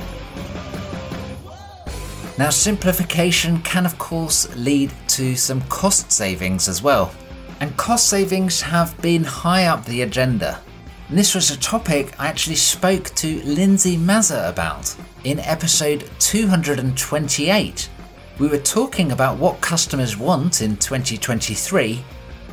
Now, 2.37 2.49
simplification 2.49 3.61
can, 3.63 3.85
of 3.85 3.99
course, 3.99 4.55
lead 4.55 4.93
to 5.09 5.35
some 5.35 5.59
cost 5.63 6.09
savings 6.09 6.69
as 6.69 6.81
well. 6.81 7.13
And 7.59 7.75
cost 7.75 8.07
savings 8.07 8.61
have 8.61 8.99
been 9.01 9.25
high 9.25 9.65
up 9.65 9.83
the 9.83 10.03
agenda. 10.03 10.61
And 11.09 11.17
this 11.17 11.33
was 11.33 11.49
a 11.49 11.57
topic 11.57 12.13
I 12.19 12.27
actually 12.27 12.55
spoke 12.55 13.05
to 13.15 13.41
Lindsay 13.43 13.97
Mazza 13.97 14.47
about 14.47 14.95
in 15.23 15.39
episode 15.39 16.07
228. 16.19 17.89
We 18.37 18.47
were 18.47 18.59
talking 18.59 19.11
about 19.11 19.39
what 19.39 19.59
customers 19.59 20.17
want 20.17 20.61
in 20.61 20.77
2023. 20.77 22.05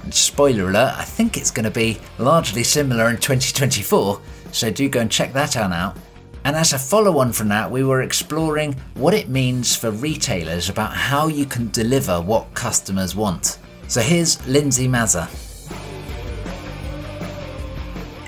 And 0.05 0.15
spoiler 0.15 0.71
alert, 0.71 0.95
I 0.97 1.05
think 1.05 1.37
it's 1.37 1.51
going 1.51 1.65
to 1.65 1.71
be 1.71 1.99
largely 2.19 2.65
similar 2.65 3.11
in 3.11 3.19
2024, 3.19 4.23
so 4.53 4.71
do 4.71 4.89
go 4.89 5.01
and 5.01 5.13
check 5.13 5.35
that 5.35 5.55
one 5.55 5.75
out. 5.75 5.99
And 6.45 6.57
as 6.57 6.73
a 6.73 6.79
follow 6.79 7.19
on 7.19 7.33
from 7.33 7.49
that, 7.49 7.71
we 7.71 7.85
were 7.85 8.01
exploring 8.01 8.75
what 8.95 9.13
it 9.13 9.29
means 9.29 9.77
for 9.77 9.91
retailers 9.91 10.71
about 10.71 10.95
how 10.95 11.29
you 11.29 11.45
can 11.45 11.69
deliver 11.73 12.23
what 12.23 12.55
customers 12.55 13.15
want. 13.15 13.59
So 13.89 14.01
here's 14.01 14.45
Lindsay 14.49 14.89
Mazza. 14.89 15.46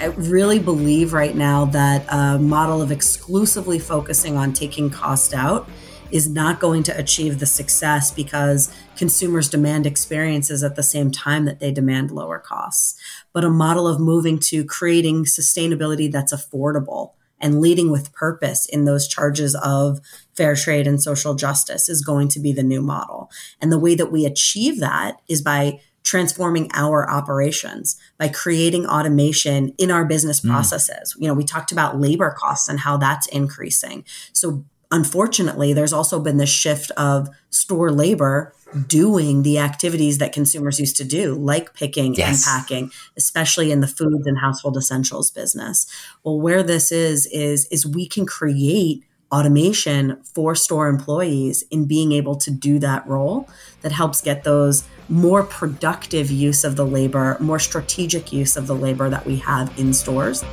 I 0.01 0.07
really 0.07 0.61
believe 0.61 1.13
right 1.13 1.35
now 1.35 1.65
that 1.67 2.07
a 2.09 2.39
model 2.39 2.81
of 2.81 2.93
exclusively 2.93 3.79
focusing 3.81 4.37
on 4.37 4.53
taking 4.53 4.91
cost 4.91 5.35
out 5.35 5.69
is 6.11 6.29
not 6.29 6.61
going 6.61 6.85
to 6.85 6.97
achieve 6.97 7.39
the 7.39 7.47
success 7.47 8.11
because 8.11 8.73
consumers 8.97 9.49
demand 9.49 9.87
experiences 9.87 10.63
at 10.63 10.77
the 10.77 10.83
same 10.83 11.11
time 11.11 11.45
that 11.45 11.61
they 11.61 11.73
demand 11.73 12.11
lower 12.11 12.39
costs. 12.39 12.99
But 13.33 13.45
a 13.45 13.51
model 13.51 13.87
of 13.89 14.01
moving 14.01 14.39
to 14.41 14.65
creating 14.65 15.25
sustainability 15.25 16.11
that's 16.11 16.33
affordable 16.33 17.13
and 17.41 17.61
leading 17.61 17.91
with 17.91 18.13
purpose 18.13 18.67
in 18.67 18.85
those 18.85 19.07
charges 19.07 19.55
of 19.57 20.01
fair 20.35 20.55
trade 20.55 20.87
and 20.87 21.03
social 21.03 21.35
justice 21.35 21.89
is 21.89 22.05
going 22.05 22.29
to 22.29 22.41
be 22.41 22.53
the 22.53 22.63
new 22.63 22.81
model. 22.81 23.31
And 23.61 23.71
the 23.71 23.79
way 23.79 23.95
that 23.95 24.13
we 24.13 24.25
achieve 24.25 24.81
that 24.81 25.21
is 25.29 25.43
by 25.43 25.81
transforming 26.05 26.71
our 26.73 27.09
operations 27.11 27.97
by 28.19 28.29
creating 28.29 28.87
automation 28.87 29.75
in 29.79 29.91
our 29.91 30.05
business 30.05 30.41
mm. 30.41 30.51
processes. 30.51 31.15
You 31.19 31.29
know, 31.29 31.35
we 31.35 31.45
talked 31.45 31.73
about 31.73 32.01
labor 32.01 32.35
costs 32.37 32.69
and 32.69 32.81
how 32.81 32.97
that's 32.97 33.27
increasing. 33.29 34.05
So 34.33 34.65
unfortunately, 34.91 35.73
there's 35.73 35.93
also 35.93 36.19
been 36.19 36.39
this 36.39 36.51
shift 36.51 36.91
of 36.93 37.29
store 37.51 37.91
labor 37.91 38.55
doing 38.87 39.43
the 39.43 39.59
activities 39.59 40.19
that 40.19 40.33
consumers 40.33 40.79
used 40.79 40.97
to 40.97 41.05
do, 41.05 41.35
like 41.35 41.75
picking 41.75 42.15
yes. 42.15 42.47
and 42.47 42.61
packing, 42.61 42.91
especially 43.17 43.73
in 43.73 43.81
the 43.81 43.87
foods 43.87 44.27
and 44.27 44.39
household 44.39 44.77
essentials 44.77 45.31
business. 45.31 45.87
Well, 46.23 46.41
where 46.41 46.63
this 46.63 46.93
is, 46.93 47.27
is, 47.27 47.67
is 47.67 47.87
we 47.87 48.07
can 48.07 48.27
create 48.27 49.05
automation 49.31 50.19
for 50.23 50.55
store 50.55 50.89
employees 50.89 51.63
in 51.71 51.85
being 51.85 52.13
able 52.13 52.37
to 52.37 52.51
do 52.51 52.79
that 52.79 53.07
role 53.07 53.49
that 53.83 53.93
helps 53.93 54.21
get 54.21 54.45
those 54.45 54.85
more 55.09 55.43
productive 55.43 56.31
use 56.31 56.65
of 56.65 56.77
the 56.77 56.87
labor, 56.87 57.37
more 57.41 57.59
strategic 57.59 58.33
use 58.33 58.57
of 58.57 58.67
the 58.67 58.75
labor 58.75 59.09
that 59.09 59.25
we 59.25 59.37
have 59.37 59.77
in 59.79 59.93
stores. 59.93 60.45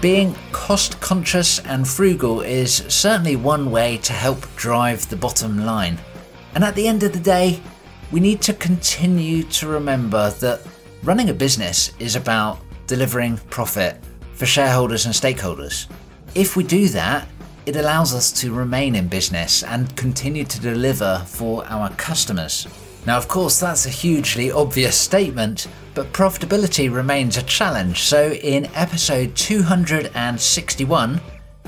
Being 0.00 0.34
cost 0.52 0.98
conscious 1.00 1.58
and 1.60 1.86
frugal 1.86 2.40
is 2.40 2.76
certainly 2.88 3.36
one 3.36 3.70
way 3.70 3.98
to 3.98 4.14
help 4.14 4.46
drive 4.56 5.06
the 5.10 5.16
bottom 5.16 5.66
line. 5.66 5.98
And 6.54 6.64
at 6.64 6.74
the 6.74 6.88
end 6.88 7.02
of 7.02 7.12
the 7.12 7.20
day, 7.20 7.60
we 8.10 8.18
need 8.18 8.40
to 8.42 8.54
continue 8.54 9.42
to 9.44 9.68
remember 9.68 10.30
that 10.30 10.62
running 11.02 11.28
a 11.28 11.34
business 11.34 11.92
is 11.98 12.16
about 12.16 12.58
delivering 12.86 13.36
profit 13.50 14.02
for 14.34 14.46
shareholders 14.46 15.04
and 15.04 15.14
stakeholders. 15.14 15.86
If 16.34 16.56
we 16.56 16.62
do 16.62 16.88
that, 16.90 17.26
it 17.66 17.74
allows 17.74 18.14
us 18.14 18.30
to 18.40 18.54
remain 18.54 18.94
in 18.94 19.08
business 19.08 19.64
and 19.64 19.96
continue 19.96 20.44
to 20.44 20.60
deliver 20.60 21.24
for 21.26 21.64
our 21.66 21.90
customers. 21.90 22.68
Now, 23.04 23.16
of 23.16 23.26
course, 23.26 23.58
that's 23.58 23.86
a 23.86 23.90
hugely 23.90 24.52
obvious 24.52 24.96
statement, 24.96 25.66
but 25.94 26.12
profitability 26.12 26.92
remains 26.92 27.36
a 27.36 27.42
challenge. 27.42 28.02
So, 28.02 28.30
in 28.32 28.66
episode 28.76 29.34
261, 29.34 31.20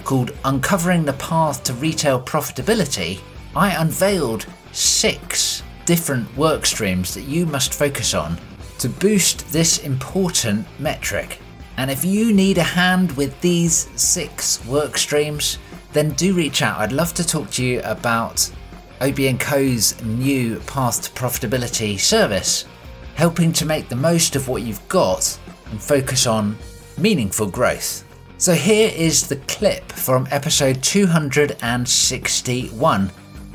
called 0.05 0.31
Uncovering 0.45 1.05
the 1.05 1.15
Path 1.15 1.65
to 1.65 1.75
Retail 1.75 2.23
Profitability, 2.23 3.21
I 3.57 3.75
unveiled 3.75 4.47
six 4.71 5.65
different 5.87 6.37
work 6.37 6.67
streams 6.67 7.15
that 7.15 7.23
you 7.23 7.47
must 7.47 7.75
focus 7.75 8.15
on 8.15 8.39
to 8.79 8.89
boost 8.89 9.53
this 9.53 9.79
important 9.79 10.67
metric. 10.79 11.42
And 11.77 11.91
if 11.91 12.05
you 12.05 12.33
need 12.33 12.59
a 12.59 12.63
hand 12.63 13.11
with 13.13 13.41
these 13.41 13.89
six 14.01 14.65
work 14.67 14.99
streams, 14.99 15.59
then 15.93 16.11
do 16.11 16.35
reach 16.35 16.63
out. 16.63 16.79
I'd 16.81 16.93
love 16.93 17.13
to 17.15 17.27
talk 17.27 17.51
to 17.53 17.65
you 17.65 17.81
about 17.85 18.53
OB&Co's 19.01 20.01
new 20.03 20.61
Path 20.61 21.03
to 21.03 21.11
Profitability 21.11 21.99
service, 21.99 22.67
helping 23.15 23.53
to 23.55 23.67
make 23.67 23.89
the 23.89 23.97
most 23.97 24.37
of 24.37 24.47
what 24.49 24.63
you've 24.63 24.87
got 24.89 25.37
and 25.71 25.83
focus 25.83 26.27
on 26.27 26.57
meaningful 26.99 27.49
growth. 27.49 28.05
So 28.39 28.55
here 28.55 28.93
is 28.95 29.29
the 29.29 29.37
clip 29.37 29.91
from 29.93 30.27
episode 30.31 30.83
261, 30.83 33.11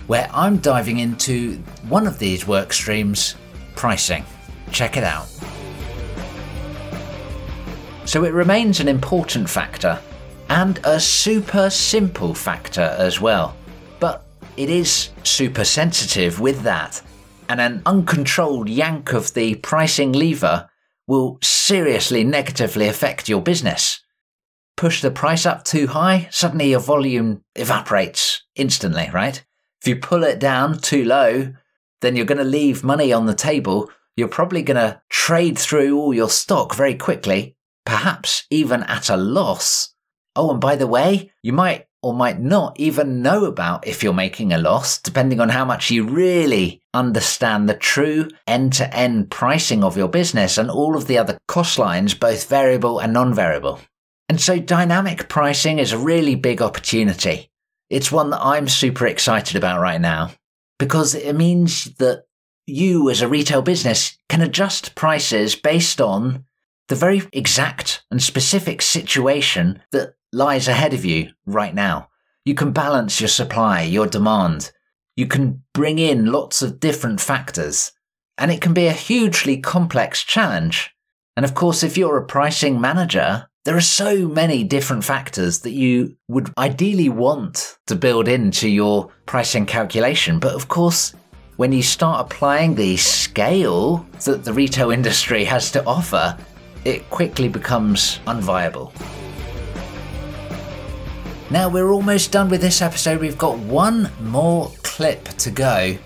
where 0.08 0.30
I'm 0.34 0.58
diving 0.58 1.00
into 1.00 1.58
one 1.90 2.08
of 2.08 2.20
these 2.20 2.48
work 2.48 2.74
streams, 2.74 3.36
pricing. 3.76 4.26
Check 4.72 4.98
it 4.98 5.04
out. 5.04 5.28
So 8.08 8.24
it 8.24 8.34
remains 8.34 8.80
an 8.80 8.88
important 8.88 9.50
factor 9.50 10.02
and 10.48 10.80
a 10.86 10.98
super 10.98 11.70
simple 11.70 12.34
factor 12.34 12.96
as 12.98 13.20
well. 13.20 13.58
But 14.00 14.26
it 14.56 14.70
is 14.70 15.10
super 15.24 15.66
sensitive 15.66 16.40
with 16.40 16.62
that, 16.62 17.02
and 17.50 17.60
an 17.60 17.82
uncontrolled 17.86 18.70
yank 18.70 19.12
of 19.12 19.34
the 19.34 19.56
pricing 19.56 20.14
lever 20.14 20.70
will 21.06 21.38
seriously 21.44 22.24
negatively 22.24 22.88
affect 22.88 23.28
your 23.28 23.42
business. 23.42 24.00
Push 24.78 25.02
the 25.02 25.12
price 25.12 25.46
up 25.46 25.66
too 25.66 25.88
high, 25.88 26.30
suddenly 26.32 26.70
your 26.70 26.80
volume 26.80 27.44
evaporates 27.56 28.42
instantly, 28.56 29.10
right? 29.14 29.44
If 29.82 29.88
you 29.90 29.98
pull 29.98 30.24
it 30.24 30.40
down 30.40 30.80
too 30.80 31.04
low, 31.04 31.54
then 32.00 32.16
you're 32.16 32.26
going 32.26 32.38
to 32.38 32.46
leave 32.46 32.86
money 32.86 33.12
on 33.12 33.26
the 33.26 33.36
table. 33.36 33.92
You're 34.16 34.30
probably 34.30 34.64
going 34.64 34.78
to 34.78 35.02
trade 35.10 35.60
through 35.60 36.00
all 36.00 36.14
your 36.14 36.30
stock 36.30 36.74
very 36.74 36.96
quickly, 36.96 37.57
perhaps 37.88 38.46
even 38.52 38.84
at 38.84 39.10
a 39.10 39.16
loss. 39.16 39.96
Oh, 40.36 40.52
and 40.52 40.60
by 40.60 40.76
the 40.76 40.86
way, 40.86 41.32
you 41.42 41.54
might 41.54 41.88
or 42.04 42.14
might 42.14 42.40
not 42.40 42.78
even 42.78 43.22
know 43.22 43.46
about 43.46 43.88
if 43.88 44.04
you're 44.04 44.14
making 44.14 44.52
a 44.52 44.58
loss, 44.58 45.00
depending 45.00 45.40
on 45.40 45.50
how 45.50 45.64
much 45.64 45.90
you 45.90 46.04
really 46.04 46.82
understand 46.94 47.68
the 47.68 47.74
true 47.74 48.28
end 48.46 48.74
to 48.74 48.94
end 48.94 49.32
pricing 49.32 49.86
of 49.86 49.96
your 49.96 50.10
business 50.10 50.58
and 50.58 50.70
all 50.70 50.98
of 50.98 51.08
the 51.08 51.18
other 51.18 51.38
cost 51.48 51.80
lines, 51.80 52.14
both 52.14 52.50
variable 52.50 53.00
and 53.00 53.14
non 53.14 53.34
variable. 53.34 53.80
And 54.28 54.40
so 54.40 54.60
dynamic 54.60 55.30
pricing 55.30 55.80
is 55.80 55.94
a 55.94 55.98
really 55.98 56.36
big 56.36 56.62
opportunity. 56.62 57.50
It's 57.90 58.12
one 58.12 58.32
that 58.32 58.44
I'm 58.44 58.68
super 58.68 59.08
excited 59.08 59.56
about 59.56 59.80
right 59.80 60.02
now 60.02 60.32
because 60.78 61.16
it 61.16 61.38
means 61.38 61.86
that 61.96 62.26
you 62.66 63.10
as 63.10 63.22
a 63.22 63.30
retail 63.30 63.62
business 63.62 64.18
can 64.28 64.42
adjust 64.42 64.94
prices 64.94 65.56
based 65.56 66.02
on 66.02 66.44
the 66.88 66.96
very 66.96 67.22
exact 67.34 68.04
and 68.12 68.22
specific 68.22 68.82
situation 68.82 69.82
that 69.92 70.16
lies 70.32 70.68
ahead 70.68 70.94
of 70.94 71.06
you 71.06 71.32
right 71.46 71.74
now. 71.74 72.10
You 72.46 72.56
can 72.56 72.72
balance 72.72 73.20
your 73.20 73.28
supply, 73.28 73.82
your 73.82 74.08
demand. 74.08 74.72
You 75.16 75.28
can 75.28 75.64
bring 75.74 76.00
in 76.00 76.32
lots 76.32 76.62
of 76.62 76.80
different 76.80 77.20
factors. 77.22 77.92
and 78.38 78.52
it 78.52 78.62
can 78.62 78.74
be 78.74 78.86
a 78.86 78.94
hugely 78.94 79.58
complex 79.58 80.24
challenge. 80.24 80.94
And 81.36 81.44
of 81.44 81.56
course, 81.56 81.84
if 81.84 81.98
you're 81.98 82.18
a 82.18 82.26
pricing 82.26 82.80
manager, 82.80 83.48
there 83.66 83.76
are 83.76 83.82
so 83.82 84.28
many 84.28 84.64
different 84.64 85.04
factors 85.04 85.60
that 85.60 85.72
you 85.72 86.16
would 86.28 86.54
ideally 86.58 87.10
want 87.10 87.78
to 87.88 87.96
build 87.96 88.28
into 88.28 88.70
your 88.70 89.12
pricing 89.26 89.66
calculation. 89.66 90.40
But 90.40 90.54
of 90.54 90.68
course, 90.68 91.14
when 91.58 91.72
you 91.72 91.84
start 91.84 92.22
applying 92.22 92.76
the 92.76 92.96
scale 92.98 94.06
that 94.26 94.46
the 94.46 94.54
retail 94.54 94.92
industry 95.00 95.44
has 95.44 95.72
to 95.72 95.84
offer, 95.86 96.38
it 96.88 97.10
quickly 97.10 97.50
becomes 97.50 98.20
unviable. 98.28 98.94
Now 101.52 101.68
we're 101.68 101.92
almost 101.92 102.32
done 102.32 102.48
with 102.50 102.62
this 102.62 102.82
episode. 102.82 103.20
We've 103.20 103.38
got 103.38 103.60
one 103.60 104.10
more 104.22 104.72
clip 104.84 105.26
to 105.26 105.52
go. 105.52 105.98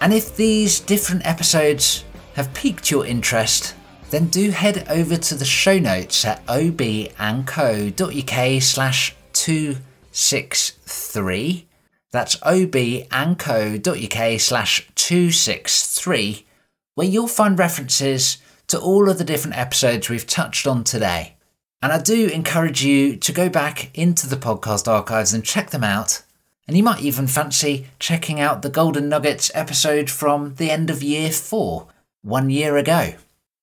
And 0.00 0.12
if 0.12 0.34
these 0.36 0.80
different 0.80 1.24
episodes 1.24 2.02
have 2.34 2.52
piqued 2.54 2.90
your 2.90 3.06
interest, 3.06 3.76
then 4.10 4.26
do 4.26 4.50
head 4.50 4.88
over 4.90 5.16
to 5.16 5.36
the 5.36 5.44
show 5.44 5.78
notes 5.78 6.24
at 6.24 6.44
obandco.uk 6.46 8.62
slash 8.62 9.14
263. 9.32 11.68
That's 12.10 12.34
obandco.uk 12.36 14.40
slash 14.40 14.88
263, 14.94 16.46
where 16.94 17.06
you'll 17.06 17.28
find 17.28 17.58
references 17.58 18.38
to 18.68 18.80
all 18.80 19.08
of 19.08 19.18
the 19.18 19.24
different 19.24 19.58
episodes 19.58 20.08
we've 20.08 20.26
touched 20.26 20.66
on 20.66 20.84
today. 20.84 21.36
And 21.82 21.92
I 21.92 22.00
do 22.00 22.28
encourage 22.28 22.82
you 22.82 23.16
to 23.16 23.32
go 23.32 23.48
back 23.48 23.96
into 23.96 24.26
the 24.26 24.36
podcast 24.36 24.88
archives 24.88 25.32
and 25.32 25.44
check 25.44 25.70
them 25.70 25.84
out. 25.84 26.22
And 26.66 26.76
you 26.76 26.82
might 26.82 27.02
even 27.02 27.26
fancy 27.26 27.86
checking 27.98 28.40
out 28.40 28.62
the 28.62 28.70
Golden 28.70 29.08
Nuggets 29.08 29.52
episode 29.54 30.10
from 30.10 30.54
the 30.56 30.70
end 30.70 30.90
of 30.90 31.02
year 31.02 31.30
four, 31.30 31.86
one 32.22 32.50
year 32.50 32.76
ago. 32.76 33.14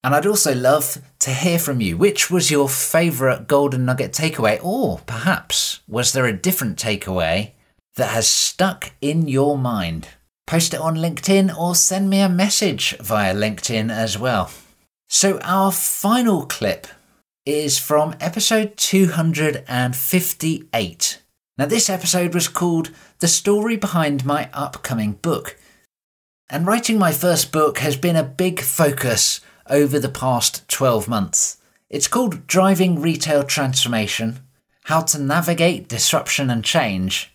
And 0.03 0.13
I'd 0.13 0.25
also 0.25 0.53
love 0.53 1.01
to 1.19 1.31
hear 1.31 1.57
from 1.57 1.81
you. 1.81 1.97
Which 1.97 2.29
was 2.29 2.51
your 2.51 2.69
favourite 2.69 3.47
Golden 3.47 3.85
Nugget 3.85 4.11
takeaway? 4.11 4.63
Or 4.63 4.99
perhaps 5.05 5.79
was 5.87 6.13
there 6.13 6.25
a 6.25 6.33
different 6.33 6.77
takeaway 6.77 7.51
that 7.95 8.11
has 8.11 8.29
stuck 8.29 8.91
in 9.01 9.27
your 9.27 9.57
mind? 9.57 10.09
Post 10.45 10.73
it 10.73 10.79
on 10.79 10.95
LinkedIn 10.95 11.55
or 11.57 11.73
send 11.73 12.09
me 12.09 12.19
a 12.19 12.29
message 12.29 12.97
via 12.99 13.33
LinkedIn 13.33 13.91
as 13.91 14.17
well. 14.17 14.51
So, 15.15 15.37
our 15.43 15.71
final 15.71 16.47
clip 16.47 16.87
is 17.45 17.77
from 17.77 18.15
episode 18.19 18.75
258. 18.77 21.21
Now, 21.55 21.67
this 21.67 21.87
episode 21.87 22.33
was 22.33 22.47
called 22.47 22.89
The 23.19 23.27
Story 23.27 23.77
Behind 23.77 24.25
My 24.25 24.49
Upcoming 24.53 25.11
Book. 25.11 25.55
And 26.49 26.65
writing 26.65 26.97
my 26.97 27.11
first 27.11 27.51
book 27.51 27.77
has 27.77 27.95
been 27.95 28.15
a 28.15 28.23
big 28.23 28.59
focus 28.59 29.39
over 29.69 29.99
the 29.99 30.09
past 30.09 30.67
12 30.67 31.07
months. 31.07 31.57
It's 31.91 32.07
called 32.07 32.47
Driving 32.47 32.99
Retail 32.99 33.43
Transformation 33.43 34.39
How 34.85 35.01
to 35.01 35.21
Navigate 35.21 35.87
Disruption 35.87 36.49
and 36.49 36.65
Change, 36.65 37.31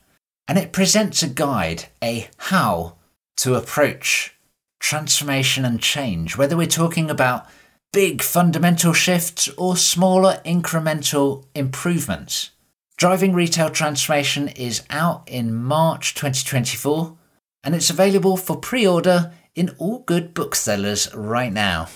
and 0.49 0.59
it 0.59 0.73
presents 0.73 1.23
a 1.23 1.29
guide, 1.29 1.85
a 2.03 2.27
how 2.39 2.97
to 3.37 3.55
approach 3.55 4.35
transformation 4.81 5.65
and 5.65 5.81
change, 5.81 6.37
whether 6.37 6.57
we're 6.57 6.67
talking 6.67 7.09
about 7.09 7.47
big 7.93 8.23
fundamental 8.23 8.93
shifts 8.93 9.49
or 9.57 9.77
smaller 9.77 10.41
incremental 10.45 11.45
improvements. 11.55 12.51
Driving 12.97 13.33
Retail 13.33 13.71
Transformation 13.71 14.49
is 14.49 14.83
out 14.91 15.23
in 15.27 15.55
March 15.55 16.15
2024 16.15 17.17
and 17.65 17.75
it's 17.75 17.91
available 17.91 18.37
for 18.37 18.57
pre 18.57 18.87
order 18.87 19.33
in 19.55 19.71
all 19.79 20.01
good 20.01 20.35
booksellers 20.35 21.13
right 21.15 21.53
now. 21.53 21.89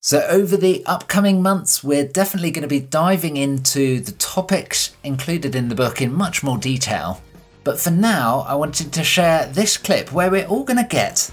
So, 0.00 0.20
over 0.28 0.56
the 0.56 0.84
upcoming 0.86 1.42
months, 1.42 1.82
we're 1.82 2.06
definitely 2.06 2.50
going 2.50 2.62
to 2.62 2.68
be 2.68 2.80
diving 2.80 3.36
into 3.36 4.00
the 4.00 4.12
topics 4.12 4.96
included 5.02 5.54
in 5.54 5.68
the 5.68 5.74
book 5.74 6.00
in 6.00 6.12
much 6.12 6.42
more 6.42 6.56
detail. 6.56 7.20
But 7.64 7.80
for 7.80 7.90
now, 7.90 8.40
I 8.48 8.54
wanted 8.54 8.92
to 8.92 9.04
share 9.04 9.46
this 9.46 9.76
clip 9.76 10.12
where 10.12 10.30
we're 10.30 10.46
all 10.46 10.64
going 10.64 10.82
to 10.82 10.88
get 10.88 11.30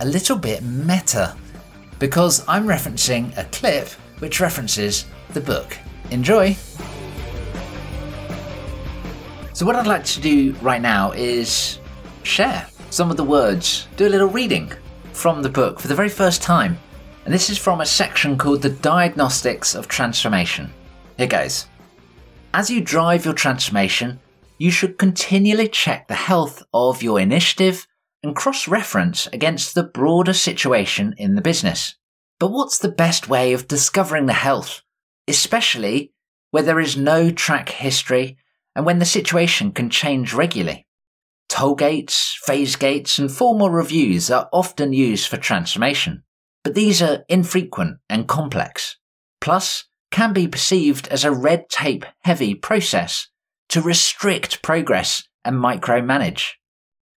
a 0.00 0.04
little 0.04 0.36
bit 0.36 0.62
meta 0.62 1.36
because 1.98 2.44
I'm 2.48 2.66
referencing 2.66 3.36
a 3.36 3.44
clip 3.44 3.88
which 4.20 4.40
references 4.40 5.06
the 5.30 5.40
book. 5.40 5.76
Enjoy! 6.10 6.56
So, 9.52 9.66
what 9.66 9.76
I'd 9.76 9.86
like 9.86 10.04
to 10.04 10.20
do 10.20 10.52
right 10.62 10.80
now 10.80 11.12
is 11.12 11.80
share 12.22 12.66
some 12.90 13.10
of 13.10 13.16
the 13.16 13.24
words, 13.24 13.88
do 13.96 14.06
a 14.06 14.08
little 14.08 14.28
reading 14.28 14.72
from 15.12 15.42
the 15.42 15.48
book 15.48 15.80
for 15.80 15.88
the 15.88 15.94
very 15.94 16.08
first 16.08 16.42
time 16.42 16.78
and 17.28 17.34
this 17.34 17.50
is 17.50 17.58
from 17.58 17.82
a 17.82 17.84
section 17.84 18.38
called 18.38 18.62
The 18.62 18.70
Diagnostics 18.70 19.74
of 19.74 19.86
Transformation. 19.86 20.72
Here 21.18 21.26
goes. 21.26 21.66
As 22.54 22.70
you 22.70 22.80
drive 22.80 23.26
your 23.26 23.34
transformation, 23.34 24.18
you 24.56 24.70
should 24.70 24.96
continually 24.96 25.68
check 25.68 26.08
the 26.08 26.14
health 26.14 26.62
of 26.72 27.02
your 27.02 27.20
initiative 27.20 27.86
and 28.22 28.34
cross 28.34 28.68
reference 28.68 29.26
against 29.28 29.74
the 29.74 29.82
broader 29.82 30.32
situation 30.32 31.14
in 31.18 31.34
the 31.34 31.42
business. 31.42 31.94
But 32.38 32.52
what's 32.52 32.78
the 32.78 32.90
best 32.90 33.28
way 33.28 33.52
of 33.52 33.68
discovering 33.68 34.26
the 34.26 34.32
health, 34.32 34.82
especially 35.26 36.12
where 36.50 36.62
there 36.62 36.80
is 36.80 36.96
no 36.96 37.30
track 37.30 37.68
history 37.68 38.36
and 38.74 38.86
when 38.86 38.98
the 38.98 39.04
situation 39.04 39.72
can 39.72 39.90
change 39.90 40.32
regularly? 40.32 40.86
Toll 41.48 41.74
gates, 41.74 42.38
phase 42.42 42.76
gates, 42.76 43.18
and 43.18 43.30
formal 43.30 43.70
reviews 43.70 44.30
are 44.30 44.48
often 44.52 44.92
used 44.92 45.28
for 45.28 45.36
transformation 45.36 46.22
but 46.68 46.74
these 46.74 47.00
are 47.00 47.24
infrequent 47.30 47.96
and 48.10 48.28
complex, 48.28 48.98
plus 49.40 49.84
can 50.10 50.34
be 50.34 50.46
perceived 50.46 51.08
as 51.08 51.24
a 51.24 51.32
red 51.32 51.68
tape 51.70 52.04
heavy 52.20 52.54
process 52.54 53.28
to 53.70 53.80
restrict 53.80 54.62
progress 54.62 55.26
and 55.46 55.56
micromanage. 55.56 56.50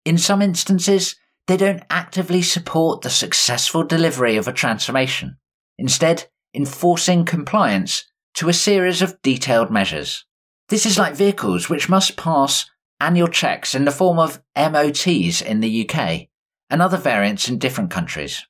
In 0.06 0.18
some 0.18 0.42
instances, 0.42 1.16
they 1.48 1.58
don't 1.58 1.84
actively 1.90 2.42
support 2.42 3.02
the 3.02 3.10
successful 3.10 3.84
delivery 3.84 4.38
of 4.38 4.48
a 4.48 4.54
transformation, 4.54 5.38
instead, 5.78 6.28
enforcing 6.54 7.26
compliance 7.26 8.06
to 8.36 8.50
a 8.50 8.54
series 8.54 9.02
of 9.02 9.22
detailed 9.22 9.72
measures. 9.72 10.26
This 10.70 10.86
is 10.86 10.98
like 10.98 11.16
vehicles 11.16 11.70
which 11.70 11.90
must 11.90 12.18
pass 12.18 12.70
annual 13.00 13.28
checks 13.28 13.74
in 13.74 13.86
the 13.86 13.92
form 13.92 14.20
of 14.20 14.42
MOTs 14.56 15.42
in 15.42 15.62
the 15.62 15.90
UK 15.90 16.28
and 16.70 16.82
other 16.82 16.98
variants 16.98 17.50
in 17.50 17.58
different 17.58 17.90
countries. 17.90 18.46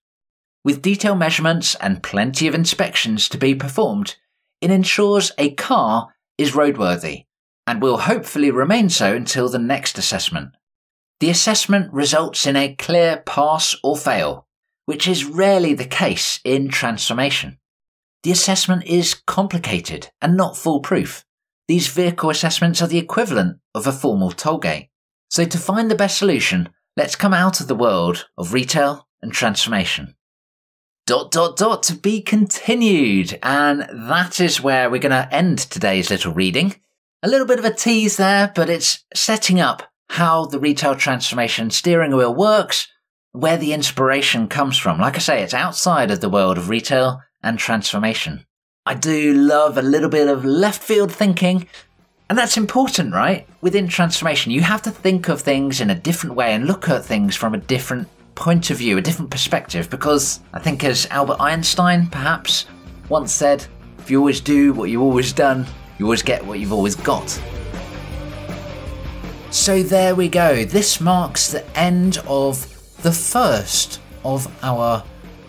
With 0.65 0.81
detailed 0.81 1.19
measurements 1.19 1.75
and 1.75 2.03
plenty 2.03 2.47
of 2.47 2.55
inspections 2.55 3.29
to 3.29 3.37
be 3.37 3.55
performed, 3.55 4.15
it 4.59 4.71
ensures 4.71 5.31
a 5.37 5.51
car 5.51 6.13
is 6.37 6.51
roadworthy 6.51 7.25
and 7.65 7.81
will 7.81 7.99
hopefully 7.99 8.51
remain 8.51 8.89
so 8.89 9.15
until 9.15 9.47
the 9.47 9.59
next 9.59 9.97
assessment. 9.97 10.49
The 11.19 11.29
assessment 11.29 11.91
results 11.91 12.47
in 12.47 12.55
a 12.55 12.75
clear 12.75 13.23
pass 13.25 13.75
or 13.83 13.97
fail, 13.97 14.47
which 14.85 15.07
is 15.07 15.25
rarely 15.25 15.73
the 15.73 15.85
case 15.85 16.39
in 16.43 16.69
transformation. 16.69 17.57
The 18.23 18.31
assessment 18.31 18.85
is 18.85 19.13
complicated 19.13 20.09
and 20.21 20.37
not 20.37 20.57
foolproof. 20.57 21.25
These 21.67 21.87
vehicle 21.87 22.29
assessments 22.29 22.81
are 22.81 22.87
the 22.87 22.97
equivalent 22.97 23.59
of 23.75 23.85
a 23.85 23.91
formal 23.91 24.31
tollgate. 24.31 24.89
So 25.29 25.45
to 25.45 25.57
find 25.57 25.91
the 25.91 25.95
best 25.95 26.17
solution, 26.17 26.69
let's 26.97 27.15
come 27.15 27.33
out 27.33 27.61
of 27.61 27.67
the 27.67 27.75
world 27.75 28.27
of 28.37 28.53
retail 28.53 29.07
and 29.21 29.31
transformation 29.31 30.15
dot 31.09 31.31
dot 31.31 31.57
dot 31.57 31.81
to 31.81 31.95
be 31.95 32.21
continued. 32.21 33.39
And 33.41 33.87
that 34.09 34.39
is 34.39 34.61
where 34.61 34.91
we're 34.91 34.99
going 34.99 35.11
to 35.11 35.33
end 35.33 35.57
today's 35.57 36.11
little 36.11 36.31
reading. 36.31 36.75
A 37.23 37.27
little 37.27 37.47
bit 37.47 37.57
of 37.57 37.65
a 37.65 37.73
tease 37.73 38.17
there, 38.17 38.51
but 38.53 38.69
it's 38.69 39.03
setting 39.15 39.59
up 39.59 39.88
how 40.09 40.45
the 40.45 40.59
retail 40.59 40.95
transformation 40.95 41.69
steering 41.69 42.15
wheel 42.15 42.33
works, 42.33 42.87
where 43.31 43.57
the 43.57 43.73
inspiration 43.73 44.47
comes 44.47 44.77
from. 44.77 44.99
Like 44.99 45.15
I 45.15 45.19
say, 45.19 45.43
it's 45.43 45.53
outside 45.53 46.11
of 46.11 46.19
the 46.19 46.29
world 46.29 46.57
of 46.57 46.69
retail 46.69 47.21
and 47.43 47.57
transformation. 47.57 48.45
I 48.85 48.95
do 48.95 49.33
love 49.33 49.77
a 49.77 49.83
little 49.83 50.09
bit 50.09 50.27
of 50.27 50.43
left 50.43 50.81
field 50.81 51.11
thinking, 51.11 51.67
and 52.27 52.37
that's 52.37 52.57
important, 52.57 53.13
right? 53.13 53.47
Within 53.61 53.87
transformation, 53.87 54.51
you 54.51 54.61
have 54.61 54.81
to 54.83 54.91
think 54.91 55.29
of 55.29 55.41
things 55.41 55.79
in 55.79 55.89
a 55.89 55.95
different 55.95 56.35
way 56.35 56.53
and 56.53 56.65
look 56.65 56.89
at 56.89 57.05
things 57.05 57.35
from 57.35 57.53
a 57.53 57.59
different 57.59 58.07
point 58.33 58.71
of 58.71 58.77
view, 58.77 58.97
a 58.97 59.01
different 59.01 59.29
perspective, 59.29 59.89
because 59.89 60.39
I 60.53 60.59
think, 60.59 60.83
as 60.83 61.05
Albert 61.11 61.37
Einstein 61.39 62.07
perhaps 62.07 62.65
once 63.09 63.31
said, 63.31 63.65
if 63.99 64.09
you 64.09 64.17
always 64.17 64.41
do 64.41 64.73
what 64.73 64.89
you've 64.89 65.01
always 65.01 65.33
done, 65.33 65.67
you 65.99 66.05
always 66.05 66.23
get 66.23 66.43
what 66.43 66.57
you've 66.59 66.73
always 66.73 66.95
got. 66.95 67.39
So 69.51 69.81
there 69.81 70.13
we 70.13 70.29
go. 70.29 70.63
This 70.63 71.01
marks 71.01 71.51
the 71.51 71.65
end 71.77 72.19
of 72.27 72.61
the 73.01 73.11
first 73.11 73.99
of 74.23 74.47
our 74.63 75.03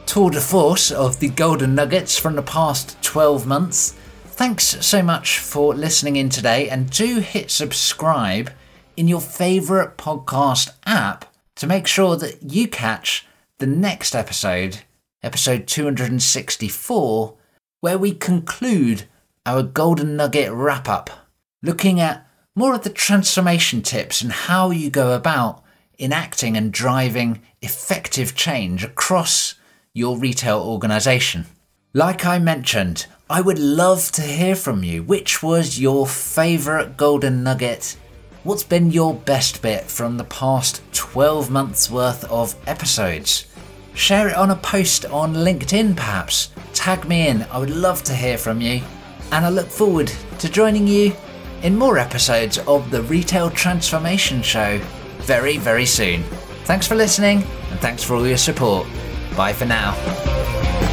tour 0.07 0.31
de 0.31 0.41
force 0.41 0.91
of 0.91 1.21
the 1.21 1.29
Golden 1.29 1.75
Nuggets 1.75 2.19
from 2.19 2.35
the 2.35 2.43
past 2.43 3.01
12 3.03 3.47
months. 3.47 3.93
Thanks 4.25 4.85
so 4.85 5.03
much 5.03 5.39
for 5.39 5.75
listening 5.75 6.17
in 6.17 6.31
today, 6.31 6.69
and 6.69 6.91
do 6.91 7.19
hit 7.19 7.51
subscribe 7.51 8.51
in 8.97 9.07
your 9.07 9.21
favourite 9.21 9.99
podcast 9.99 10.71
app 10.87 11.27
to 11.57 11.67
make 11.67 11.87
sure 11.87 12.17
that 12.17 12.43
you 12.43 12.69
catch 12.69 13.27
the 13.59 13.67
next 13.67 14.15
episode 14.15 14.81
episode 15.23 15.67
264, 15.67 17.37
where 17.81 17.99
we 17.99 18.13
conclude 18.15 19.05
our 19.45 19.63
Golden 19.63 20.17
Nugget 20.17 20.51
wrap 20.51 20.89
up, 20.89 21.11
looking 21.63 22.01
at 22.01 22.27
more 22.61 22.75
of 22.75 22.83
the 22.83 22.91
transformation 22.91 23.81
tips 23.81 24.21
and 24.21 24.31
how 24.31 24.71
you 24.71 24.91
go 24.91 25.13
about 25.13 25.63
enacting 25.99 26.59
and 26.59 26.71
driving 26.71 27.41
effective 27.63 28.35
change 28.35 28.85
across 28.85 29.55
your 29.95 30.19
retail 30.19 30.59
organisation. 30.59 31.47
Like 31.95 32.27
I 32.27 32.39
mentioned, 32.39 33.07
I 33.31 33.41
would 33.41 33.59
love 33.59 34.13
to 34.13 34.21
hear 34.21 34.55
from 34.55 34.85
you. 34.85 35.03
Which 35.03 35.43
was 35.43 35.81
your 35.81 36.07
favourite 36.07 36.99
golden 36.99 37.43
nugget? 37.43 37.97
What's 38.45 38.65
been 38.65 38.91
your 38.91 39.15
best 39.15 39.63
bit 39.63 39.85
from 39.85 40.19
the 40.19 40.25
past 40.25 40.83
12 40.93 41.51
months 41.51 41.91
worth 41.91 42.25
of 42.25 42.55
episodes? 42.67 43.47
Share 43.95 44.29
it 44.29 44.37
on 44.37 44.51
a 44.51 44.57
post 44.57 45.07
on 45.07 45.33
LinkedIn, 45.33 45.97
perhaps. 45.97 46.51
Tag 46.75 47.09
me 47.09 47.27
in, 47.27 47.41
I 47.45 47.57
would 47.57 47.71
love 47.71 48.03
to 48.03 48.15
hear 48.15 48.37
from 48.37 48.61
you. 48.61 48.83
And 49.33 49.47
I 49.47 49.49
look 49.49 49.69
forward 49.69 50.13
to 50.41 50.51
joining 50.51 50.87
you 50.87 51.17
in 51.63 51.77
more 51.77 51.99
episodes 51.99 52.59
of 52.59 52.91
the 52.91 53.03
Retail 53.03 53.51
Transformation 53.51 54.43
Show 54.43 54.79
very, 55.19 55.59
very 55.59 55.87
soon. 55.87 56.23
Thanks 56.65 56.87
for 56.87 56.95
listening 56.95 57.43
and 57.71 57.81
thanks 57.81 58.03
for 58.03 58.15
all 58.15 58.27
your 58.27 58.37
support. 58.37 58.87
Bye 59.37 59.53
for 59.53 59.67
now. 59.67 60.90